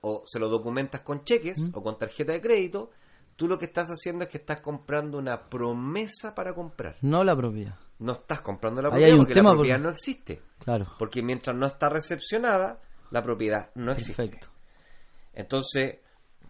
[0.01, 2.91] o se lo documentas con cheques o con tarjeta de crédito,
[3.37, 6.95] Tú lo que estás haciendo es que estás comprando una promesa para comprar.
[7.01, 7.75] No la propiedad.
[7.99, 10.41] No estás comprando la Ahí propiedad porque la propiedad no existe.
[10.57, 10.87] Claro.
[10.97, 12.81] Porque mientras no está recepcionada,
[13.11, 14.23] la propiedad no existe.
[14.23, 14.47] Perfecto.
[15.33, 15.99] Entonces,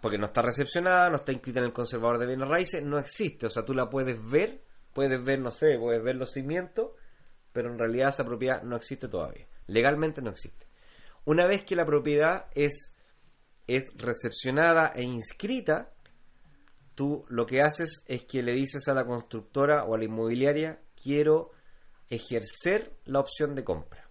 [0.01, 3.47] porque no está recepcionada, no está inscrita en el conservador de bienes raíces, no existe.
[3.47, 6.91] O sea, tú la puedes ver, puedes ver, no sé, puedes ver los cimientos,
[7.51, 9.45] pero en realidad esa propiedad no existe todavía.
[9.65, 10.67] Legalmente no existe.
[11.25, 12.95] Una vez que la propiedad es,
[13.67, 15.93] es recepcionada e inscrita,
[16.95, 20.81] tú lo que haces es que le dices a la constructora o a la inmobiliaria,
[21.01, 21.51] quiero
[22.09, 24.09] ejercer la opción de compra.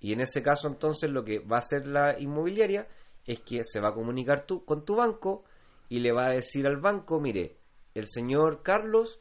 [0.00, 2.88] Y en ese caso entonces lo que va a hacer la inmobiliaria
[3.24, 5.44] es que se va a comunicar tú con tu banco
[5.88, 7.56] y le va a decir al banco, mire,
[7.94, 9.20] el señor Carlos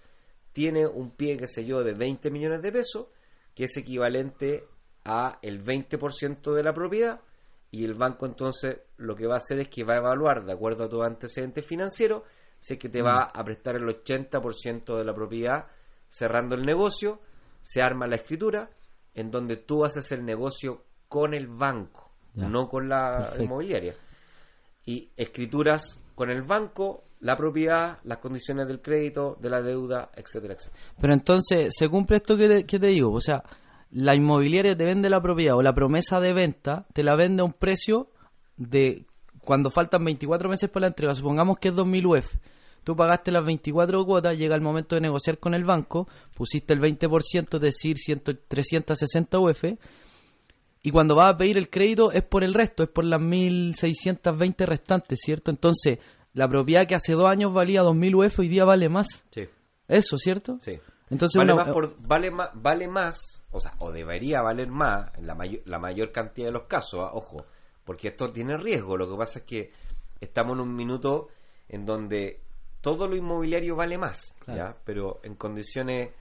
[0.54, 3.08] tiene un pie, qué sé yo, de 20 millones de pesos,
[3.54, 4.66] que es equivalente
[5.06, 7.22] a el 20% de la propiedad,
[7.72, 10.52] y el banco entonces lo que va a hacer es que va a evaluar, de
[10.54, 12.24] acuerdo a tu antecedente financiero,
[12.60, 15.66] si es que te va a prestar el 80% de la propiedad
[16.08, 17.20] cerrando el negocio,
[17.62, 18.70] se arma la escritura,
[19.16, 22.48] en donde tú haces el negocio con el banco, Ya.
[22.48, 23.44] no con la Perfecto.
[23.44, 23.96] inmobiliaria.
[24.86, 30.56] Y escrituras con el banco, la propiedad, las condiciones del crédito, de la deuda, etcétera,
[30.56, 30.84] etcétera.
[31.00, 33.12] Pero entonces, ¿se cumple esto que te, que te digo?
[33.12, 33.42] O sea,
[33.92, 37.46] la inmobiliaria te vende la propiedad o la promesa de venta, te la vende a
[37.46, 38.10] un precio
[38.58, 39.06] de
[39.40, 41.16] cuando faltan 24 meses para la entrega.
[41.16, 42.36] Supongamos que es 2000 UF.
[42.84, 46.80] Tú pagaste las 24 cuotas, llega el momento de negociar con el banco, pusiste el
[46.80, 49.64] 20%, es decir, 100 360 UF,
[50.84, 54.66] y cuando vas a pedir el crédito es por el resto, es por las 1620
[54.66, 55.52] restantes, ¿cierto?
[55.52, 56.00] Entonces,
[56.34, 59.26] la propiedad que hace dos años valía 2000 UF hoy día vale más.
[59.32, 59.44] Sí,
[59.88, 60.58] Eso, ¿cierto?
[60.62, 60.80] sí.
[61.12, 65.12] Entonces, vale, una- más por- vale, más, vale más, o sea, o debería valer más
[65.18, 67.46] en la, mayor, la mayor cantidad de los casos, ah, ojo,
[67.84, 68.98] porque esto tiene riesgo.
[68.98, 69.72] Lo que pasa es que
[70.20, 71.28] estamos en un minuto
[71.68, 72.42] en donde
[72.80, 74.58] todo lo inmobiliario vale más, Claro.
[74.58, 74.78] ¿ya?
[74.86, 76.12] Pero en condiciones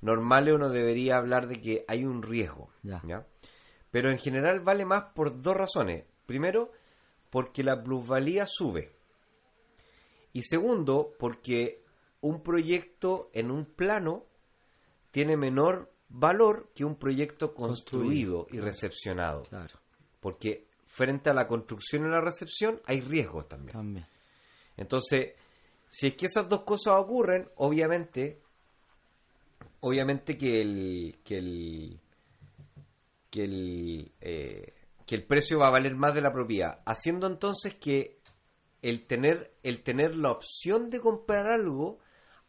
[0.00, 3.02] normales uno debería hablar de que hay un riesgo, Ya.
[3.06, 3.26] ¿ya?
[3.90, 6.04] Pero en general vale más por dos razones.
[6.26, 6.72] Primero,
[7.30, 8.92] porque la plusvalía sube.
[10.32, 11.82] Y segundo, porque
[12.20, 14.24] un proyecto en un plano
[15.10, 19.42] tiene menor valor que un proyecto construido, y recepcionado.
[19.44, 19.78] Claro,
[20.20, 23.72] Porque frente a la construcción y la recepción hay riesgos también.
[23.72, 24.06] también.
[24.76, 25.34] Entonces,
[25.88, 28.40] si es que esas dos cosas ocurren, obviamente,
[29.80, 32.00] obviamente que el que el
[33.30, 34.74] que el eh,
[35.06, 38.18] que el precio va a valer más de la propiedad, haciendo entonces que
[38.82, 41.98] el tener el tener la opción de comprar algo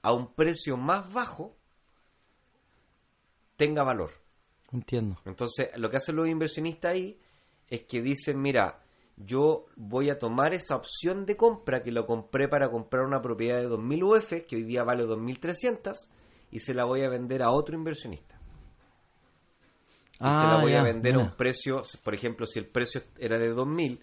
[0.01, 1.58] a un precio más bajo
[3.59, 4.11] tenga valor.
[4.71, 5.17] Entiendo.
[5.25, 7.19] Entonces, lo que hacen los inversionistas ahí
[7.67, 8.81] es que dicen, mira,
[9.17, 13.59] yo voy a tomar esa opción de compra que lo compré para comprar una propiedad
[13.59, 15.93] de 2.000 UF, que hoy día vale 2.300,
[16.51, 18.39] y se la voy a vender a otro inversionista.
[20.21, 23.01] Y se la voy a Ah, vender a un precio, por ejemplo, si el precio
[23.17, 23.99] era de 2.000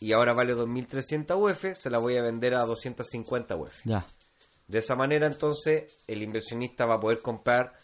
[0.00, 3.80] y ahora vale 2.300 UF, se la voy a vender a 250 UF.
[3.84, 4.06] Ya,
[4.68, 7.74] De esa manera, entonces, el inversionista va a poder comprar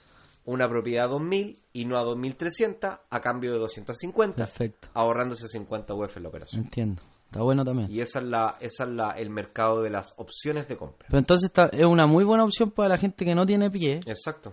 [0.44, 4.88] una propiedad a 2.000 y no a 2.300 a cambio de 250, perfecto.
[4.94, 6.62] ahorrándose 50 UF en la operación.
[6.64, 7.03] Entiendo.
[7.26, 7.88] Está bueno también.
[7.90, 11.07] Y esa es, la, esa es la, el mercado de las opciones de compra.
[11.09, 14.00] Pero entonces está- es una muy buena opción para la gente que no tiene pie.
[14.07, 14.53] Exacto.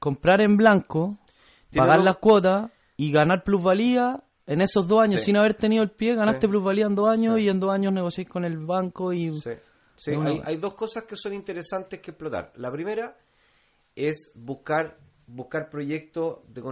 [0.00, 1.18] Comprar en blanco,
[1.72, 5.20] pagar las cuotas y ganar plusvalía en esos dos años.
[5.20, 5.26] Sí.
[5.26, 6.48] Sin haber tenido el pie, ganaste Sí.
[6.48, 7.42] plusvalía en dos años Sí.
[7.44, 9.30] y en dos años negociáis con el banco y...
[9.30, 12.52] Sí, hay, hay dos cosas que son interesantes que explotar.
[12.56, 13.16] La primera
[13.94, 16.62] es buscar buscar proyectos de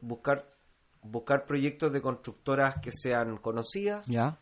[0.00, 0.46] buscar
[1.02, 4.06] buscar proyectos de constructoras que sean conocidas.
[4.06, 4.38] Ya,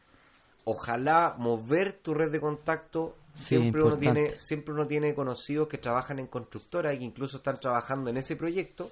[0.71, 3.17] Ojalá mover tu red de contacto.
[3.33, 7.39] Sí, Siempre uno tiene siempre uno tiene conocidos que trabajan en constructoras y que incluso
[7.39, 8.91] están trabajando en ese proyecto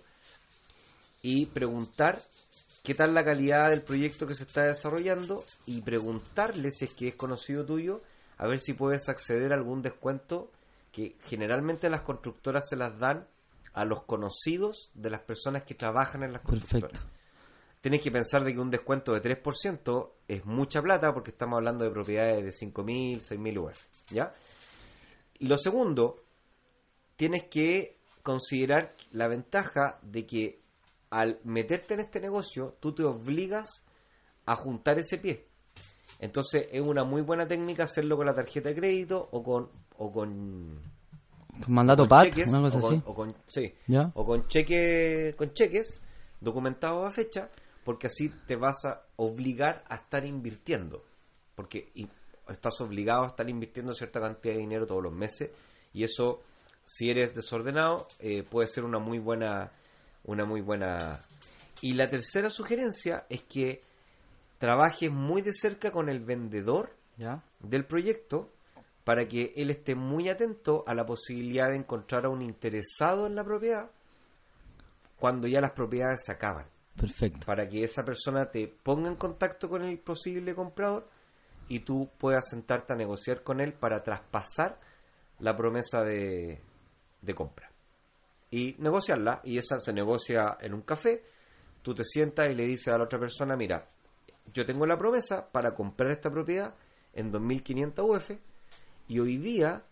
[1.21, 2.23] y preguntar
[2.83, 7.09] qué tal la calidad del proyecto que se está desarrollando y preguntarle si es que
[7.09, 8.01] es conocido tuyo
[8.39, 10.51] a ver si puedes acceder a algún descuento
[10.93, 13.27] que generalmente las constructoras se las dan
[13.77, 16.99] a los conocidos de las personas que trabajan en las constructoras.
[16.99, 17.17] perfecto.
[17.83, 21.85] Tienes que pensar de que un descuento de 3% es mucha plata porque estamos hablando
[21.85, 24.33] de propiedades de 5.000, 6.000 UF, ¿ya?
[25.39, 26.25] Y lo segundo,
[27.17, 30.63] tienes que considerar la ventaja de que
[31.11, 33.85] al meterte en este negocio, tú te obligas
[34.47, 35.45] a juntar ese pie.
[36.19, 39.69] Entonces es una muy buena técnica hacerlo con la tarjeta de crédito o con
[39.99, 40.81] o con,
[41.65, 43.03] Con mandato PAT, cheques una cosa o con, así.
[43.07, 44.11] o con- sí, ¿Ya?
[44.15, 46.03] o con cheque con cheques
[46.41, 47.49] documentados a fecha
[47.85, 51.05] porque así te vas a obligar a estar invirtiendo
[51.55, 52.09] porque y
[52.49, 55.51] estás obligado a estar invirtiendo cierta cantidad de dinero todos los meses
[55.93, 56.43] y eso,
[56.85, 59.73] si eres desordenado, eh, puede ser una muy buena,
[60.25, 61.23] una muy buena.
[61.81, 63.83] Y la tercera sugerencia es que
[64.59, 67.43] trabajes muy de cerca con el vendedor ¿Ya?
[67.61, 68.51] del proyecto
[69.07, 73.37] para que él esté muy atento a la posibilidad de encontrar a un interesado en
[73.37, 73.89] la propiedad
[75.21, 77.47] cuando ya las propiedades se acaban Perfecto.
[77.47, 81.09] para que esa persona te ponga en contacto con el posible comprador
[81.69, 84.81] y tú puedas sentarte a negociar con él para traspasar
[85.39, 86.61] la promesa de,
[87.23, 87.71] de compra.
[88.51, 91.23] Y negociarla, y esa se negocia en un café,
[91.81, 93.89] tú te sientas y le dices a la otra persona, mira,
[94.53, 96.75] yo tengo la promesa para comprar esta propiedad
[97.13, 98.56] en 2.500 UF
[99.09, 99.85] y hoy día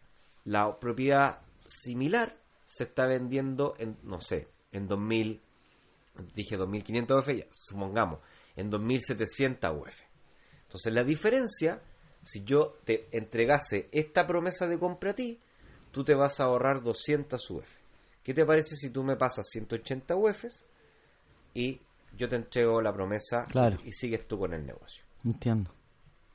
[0.44, 5.40] la propiedad similar se está vendiendo en, no sé, en 2.000
[6.34, 8.20] dije 2.500 UF, ya, supongamos,
[8.56, 10.00] en 2.700 UF.
[10.62, 11.82] Entonces la diferencia,
[12.22, 15.40] si yo te entregase esta promesa de compra a ti,
[15.90, 17.66] tú te vas a ahorrar 200 UF.
[18.22, 20.44] ¿Qué te parece si tú me pasas 180 UF
[21.52, 21.80] y
[22.16, 23.78] yo te entrego la promesa Claro.
[23.84, 25.04] y sigues tú con el negocio?
[25.24, 25.72] Entiendo.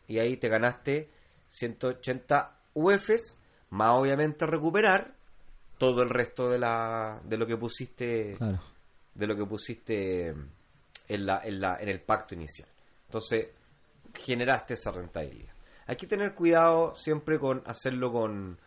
[0.07, 1.09] Y ahí te ganaste
[1.49, 3.37] 180 UFs,
[3.69, 5.13] más obviamente recuperar
[5.77, 8.59] todo el resto de la de lo que pusiste Claro.
[9.13, 10.27] de lo que pusiste
[11.07, 12.67] en, la, en, la, en el pacto inicial.
[13.05, 13.47] Entonces,
[14.13, 15.53] generaste esa rentabilidad.
[15.87, 18.59] Hay que tener cuidado siempre con hacerlo con,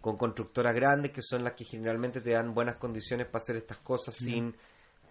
[0.00, 3.78] con constructoras grandes, que son las que generalmente te dan buenas condiciones para hacer estas
[3.78, 4.54] cosas sin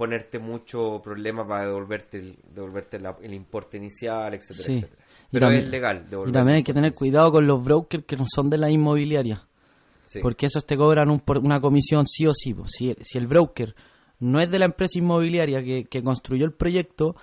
[0.02, 4.72] ponerte mucho problema para devolverte el, devolverte la- el importe inicial, etcétera, Sí.
[4.80, 5.04] etcétera.
[5.32, 8.16] Pero también- es legal Y también el hay que tener cuidado con los brokers que
[8.18, 9.44] no son de la inmobiliaria.
[10.06, 10.20] Sí.
[10.20, 12.56] Porque esos te cobran un por- una comisión sí o sí.
[12.66, 13.76] Si, si el broker
[14.20, 17.16] no es de la empresa inmobiliaria que, que construyó el proyecto,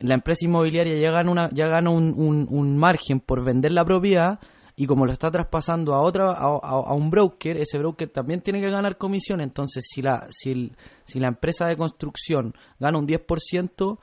[0.00, 3.84] la empresa inmobiliaria ya gana, una, ya gana un, un- un margen por vender la
[3.84, 4.40] propiedad
[4.80, 8.70] y como lo está traspasando a otra a, un broker, ese broker también tiene que
[8.70, 9.42] ganar comisión.
[9.42, 10.72] Entonces, si la, si,
[11.04, 13.98] si la empresa de construcción gana un 10%,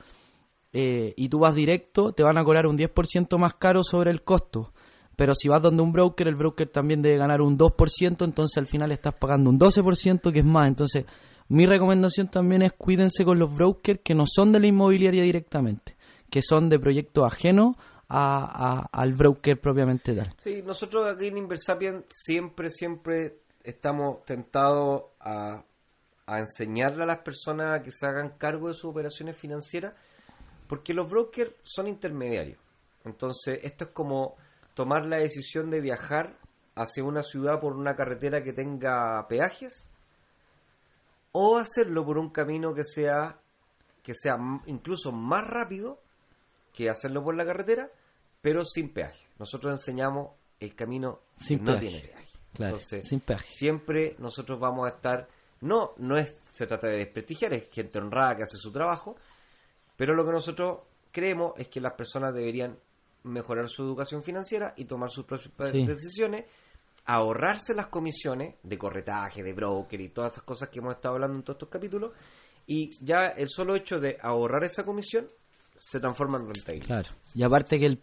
[0.72, 4.22] eh, y tú vas directo, te van a cobrar un 10% más caro sobre el
[4.22, 4.72] costo.
[5.16, 8.66] Pero si vas donde un broker, el broker también debe ganar un 2%, entonces al
[8.66, 10.68] final estás pagando un 12% que es más.
[10.68, 11.06] Entonces,
[11.48, 15.96] mi recomendación también es cuídense con los brokers que no son de la inmobiliaria directamente,
[16.30, 17.74] que son de proyectos ajenos
[18.08, 20.34] a, a- al broker propiamente tal.
[20.38, 25.62] Sí, nosotros aquí en Inversapien siempre, siempre estamos tentados a,
[26.26, 29.94] a enseñarle a las personas a que se hagan cargo de sus operaciones financieras,
[30.66, 32.58] porque los brokers son intermediarios.
[33.04, 34.36] Entonces, esto es como
[34.74, 36.36] tomar la decisión de viajar
[36.74, 39.90] hacia una ciudad por una carretera que tenga peajes
[41.32, 43.38] o hacerlo por un camino que sea
[44.02, 46.00] que sea incluso más rápido
[46.72, 47.90] que hacerlo por la carretera,
[48.40, 49.26] pero sin peaje.
[49.38, 50.30] Nosotros enseñamos
[50.60, 52.24] el camino Sin que no tiene peaje.
[52.54, 53.46] Claro, Entonces, sin peaje.
[53.48, 55.28] siempre nosotros vamos a estar
[55.60, 59.16] no no es se trata de desprestigiar, es gente honrada que hace su trabajo,
[59.96, 60.78] pero lo que nosotros
[61.10, 62.78] creemos es que las personas deberían
[63.24, 65.84] mejorar su educación financiera y tomar sus propias Sí.
[65.84, 66.44] decisiones,
[67.06, 71.36] ahorrarse las comisiones de corretaje, de broker y todas estas cosas que hemos estado hablando
[71.36, 72.12] en todos estos capítulos,
[72.66, 75.26] y ya el solo hecho de ahorrar esa comisión
[75.78, 76.86] se transforma en rentabilidad.
[76.86, 77.08] Claro.
[77.34, 77.98] Y aparte que el,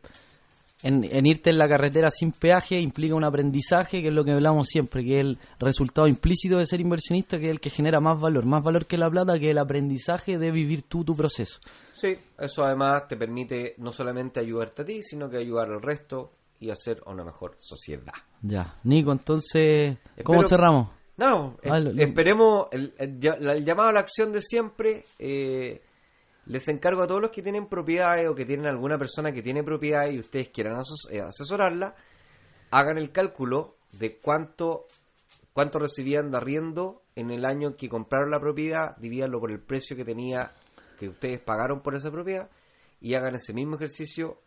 [0.83, 4.31] en, en irte en la carretera sin peaje implica un aprendizaje, que es lo que
[4.33, 7.99] hablamos siempre, que es el resultado implícito de ser inversionista, que es el que genera
[7.99, 11.59] más valor, más valor que la plata, que el aprendizaje de vivir tú tu proceso.
[11.91, 16.31] Sí, eso además te permite no solamente ayudarte a ti, sino que ayudar al resto
[16.59, 18.13] y hacer una mejor sociedad.
[18.41, 18.75] Ya.
[18.83, 20.89] Nico, entonces, ¿cómo Espero- cerramos?
[21.17, 23.19] No, Ah, esperemos el, el
[23.63, 25.05] llamado a la acción de siempre.
[25.17, 25.81] eh,
[26.47, 29.63] les encargo a todos los que tienen propiedades o que tienen alguna persona que tiene
[29.63, 30.79] propiedades y ustedes quieran
[31.11, 31.95] eh, asesorarla,
[32.71, 34.85] hagan el cálculo de cuánto
[35.53, 39.59] cuánto recibían de arriendo en el año en que compraron la propiedad, divídanlo por el
[39.61, 40.51] precio que tenía
[40.99, 42.49] que ustedes pagaron por esa propiedad
[43.01, 44.37] y hagan ese mismo ejercicio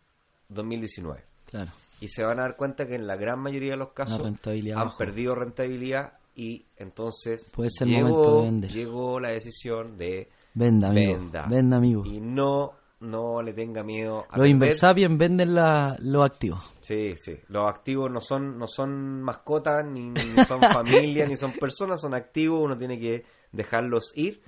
[0.49, 1.71] 2019 Claro.
[2.01, 4.39] y se van a dar cuenta que en la gran mayoría de los casos han
[4.75, 4.99] bajo.
[4.99, 8.71] perdido rentabilidad y entonces Puede ser llegó, momento de vender.
[8.71, 11.19] llegó la decisión de Venda, amigo.
[11.19, 11.47] venda.
[11.49, 12.05] Venda, amigo.
[12.05, 14.51] y no no le tenga miedo a Los perder.
[14.51, 16.65] Inversapien venden la, los activos.
[16.81, 17.39] Sí, sí.
[17.49, 22.15] Los activos no son no son mascotas ni, ni son familia ni son personas, son
[22.15, 24.43] activos, uno tiene que dejarlos ir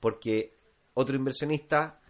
[0.00, 0.56] porque
[0.94, 2.00] otro inversionista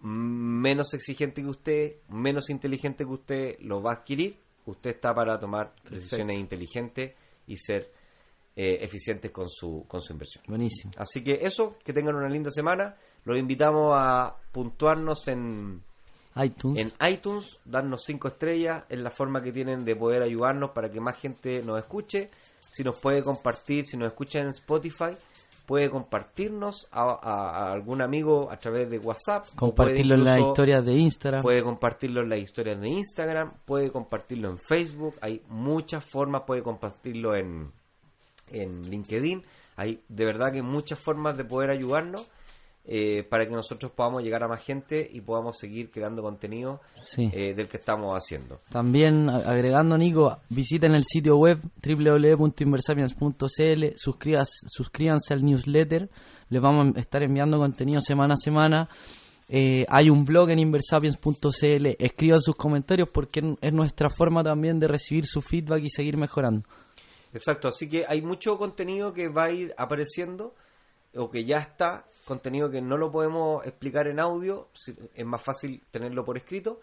[0.00, 4.36] menos exigente que usted, menos inteligente que usted, lo va a adquirir.
[4.66, 7.14] Usted está para tomar decisiones inteligentes
[7.46, 7.92] y ser
[8.56, 10.44] eh, eficientes con su, con su inversión.
[10.46, 10.92] Buenísimo.
[10.96, 12.94] Así que eso, que tengan una linda semana.
[13.24, 15.82] Los invitamos a puntuarnos en,
[16.36, 16.78] iTunes.
[17.00, 21.00] en iTunes, darnos cinco estrellas, es la forma que tienen de poder ayudarnos para que
[21.00, 22.30] más gente nos escuche.
[22.58, 25.10] Si nos puede compartir, si nos escucha en Spotify,
[25.66, 29.44] puede compartirnos a, a- a algún amigo a través de WhatsApp.
[29.56, 31.42] Compartirlo en las historias de Instagram.
[31.42, 36.62] Puede compartirlo en las historias de Instagram, puede compartirlo en Facebook, hay muchas formas, puede
[36.62, 37.70] compartirlo en,
[38.52, 39.42] en LinkedIn,
[39.76, 42.26] hay de verdad que muchas formas de poder ayudarnos
[42.84, 47.30] eh, para que nosotros podamos llegar a más gente y podamos seguir creando contenido Sí.
[47.32, 48.60] eh, del que estamos haciendo.
[48.72, 56.08] También agregando, Nico, visiten el sitio web www.inversapiens.cl, suscríbanse al newsletter,
[56.48, 58.88] les vamos a estar enviando contenido semana a semana.
[59.48, 64.88] Eh, hay un blog en inversapiens.cl, escriban sus comentarios porque es nuestra forma también de
[64.88, 66.62] recibir su feedback y seguir mejorando.
[67.32, 70.54] Exacto, así que hay mucho contenido que va a ir apareciendo
[71.14, 74.68] o que ya está, contenido que no lo podemos explicar en audio,
[75.14, 76.80] es más fácil tenerlo por escrito,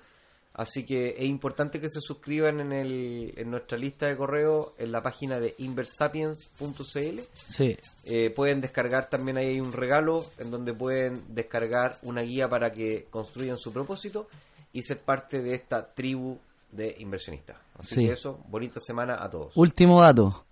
[0.54, 4.92] así que es importante que se suscriban en, el, en nuestra lista de correo en
[4.92, 7.20] la página de inversapiens.cl.
[7.34, 12.48] Sí, Eh, pueden descargar también ahí hay un regalo en donde pueden descargar una guía
[12.48, 14.28] para que construyan su propósito
[14.74, 16.38] y ser parte de esta tribu
[16.72, 17.58] de inversionistas.
[17.78, 18.06] Así Sí.
[18.08, 19.56] que eso, bonita semana a todos.
[19.56, 20.46] Último dato.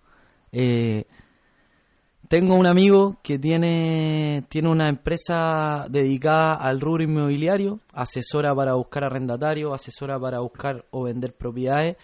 [0.51, 1.05] Eh,
[2.27, 9.05] tengo un amigo que tiene, tiene una empresa dedicada al rubro inmobiliario, asesora para buscar
[9.05, 11.95] arrendatarios, asesora para buscar o vender propiedades.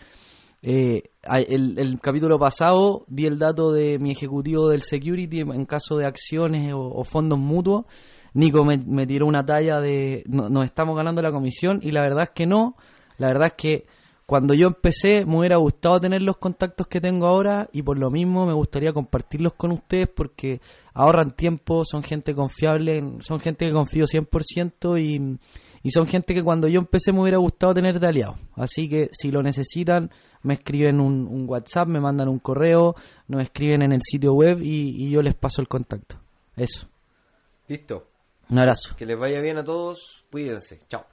[0.61, 1.03] Eh,
[1.49, 6.05] el, el capítulo pasado di el dato de mi ejecutivo del security en caso de
[6.05, 7.85] acciones o, o fondos mutuos.
[8.33, 12.01] Nico me, me tiró una talla de no- nos estamos ganando la comisión y la
[12.01, 12.77] verdad es que no.
[13.17, 13.85] La verdad es que
[14.25, 18.09] cuando yo empecé me hubiera gustado tener los contactos que tengo ahora y por lo
[18.09, 20.61] mismo me gustaría compartirlos con ustedes porque
[20.93, 25.39] ahorran tiempo, son gente confiable, son gente que confío 100% y,
[25.83, 28.37] y son gente que cuando yo empecé me hubiera gustado tener de aliado.
[28.55, 30.09] Así que si lo necesitan,
[30.41, 32.95] me escriben un, un WhatsApp, me mandan un correo,
[33.27, 36.17] nos escriben en el sitio web y, y yo les paso el contacto.
[36.55, 36.87] Eso.
[37.67, 38.07] Listo.
[38.49, 38.95] Un abrazo.
[38.95, 40.25] Que les vaya bien a todos.
[40.29, 40.79] Cuídense.
[40.87, 41.12] Chao.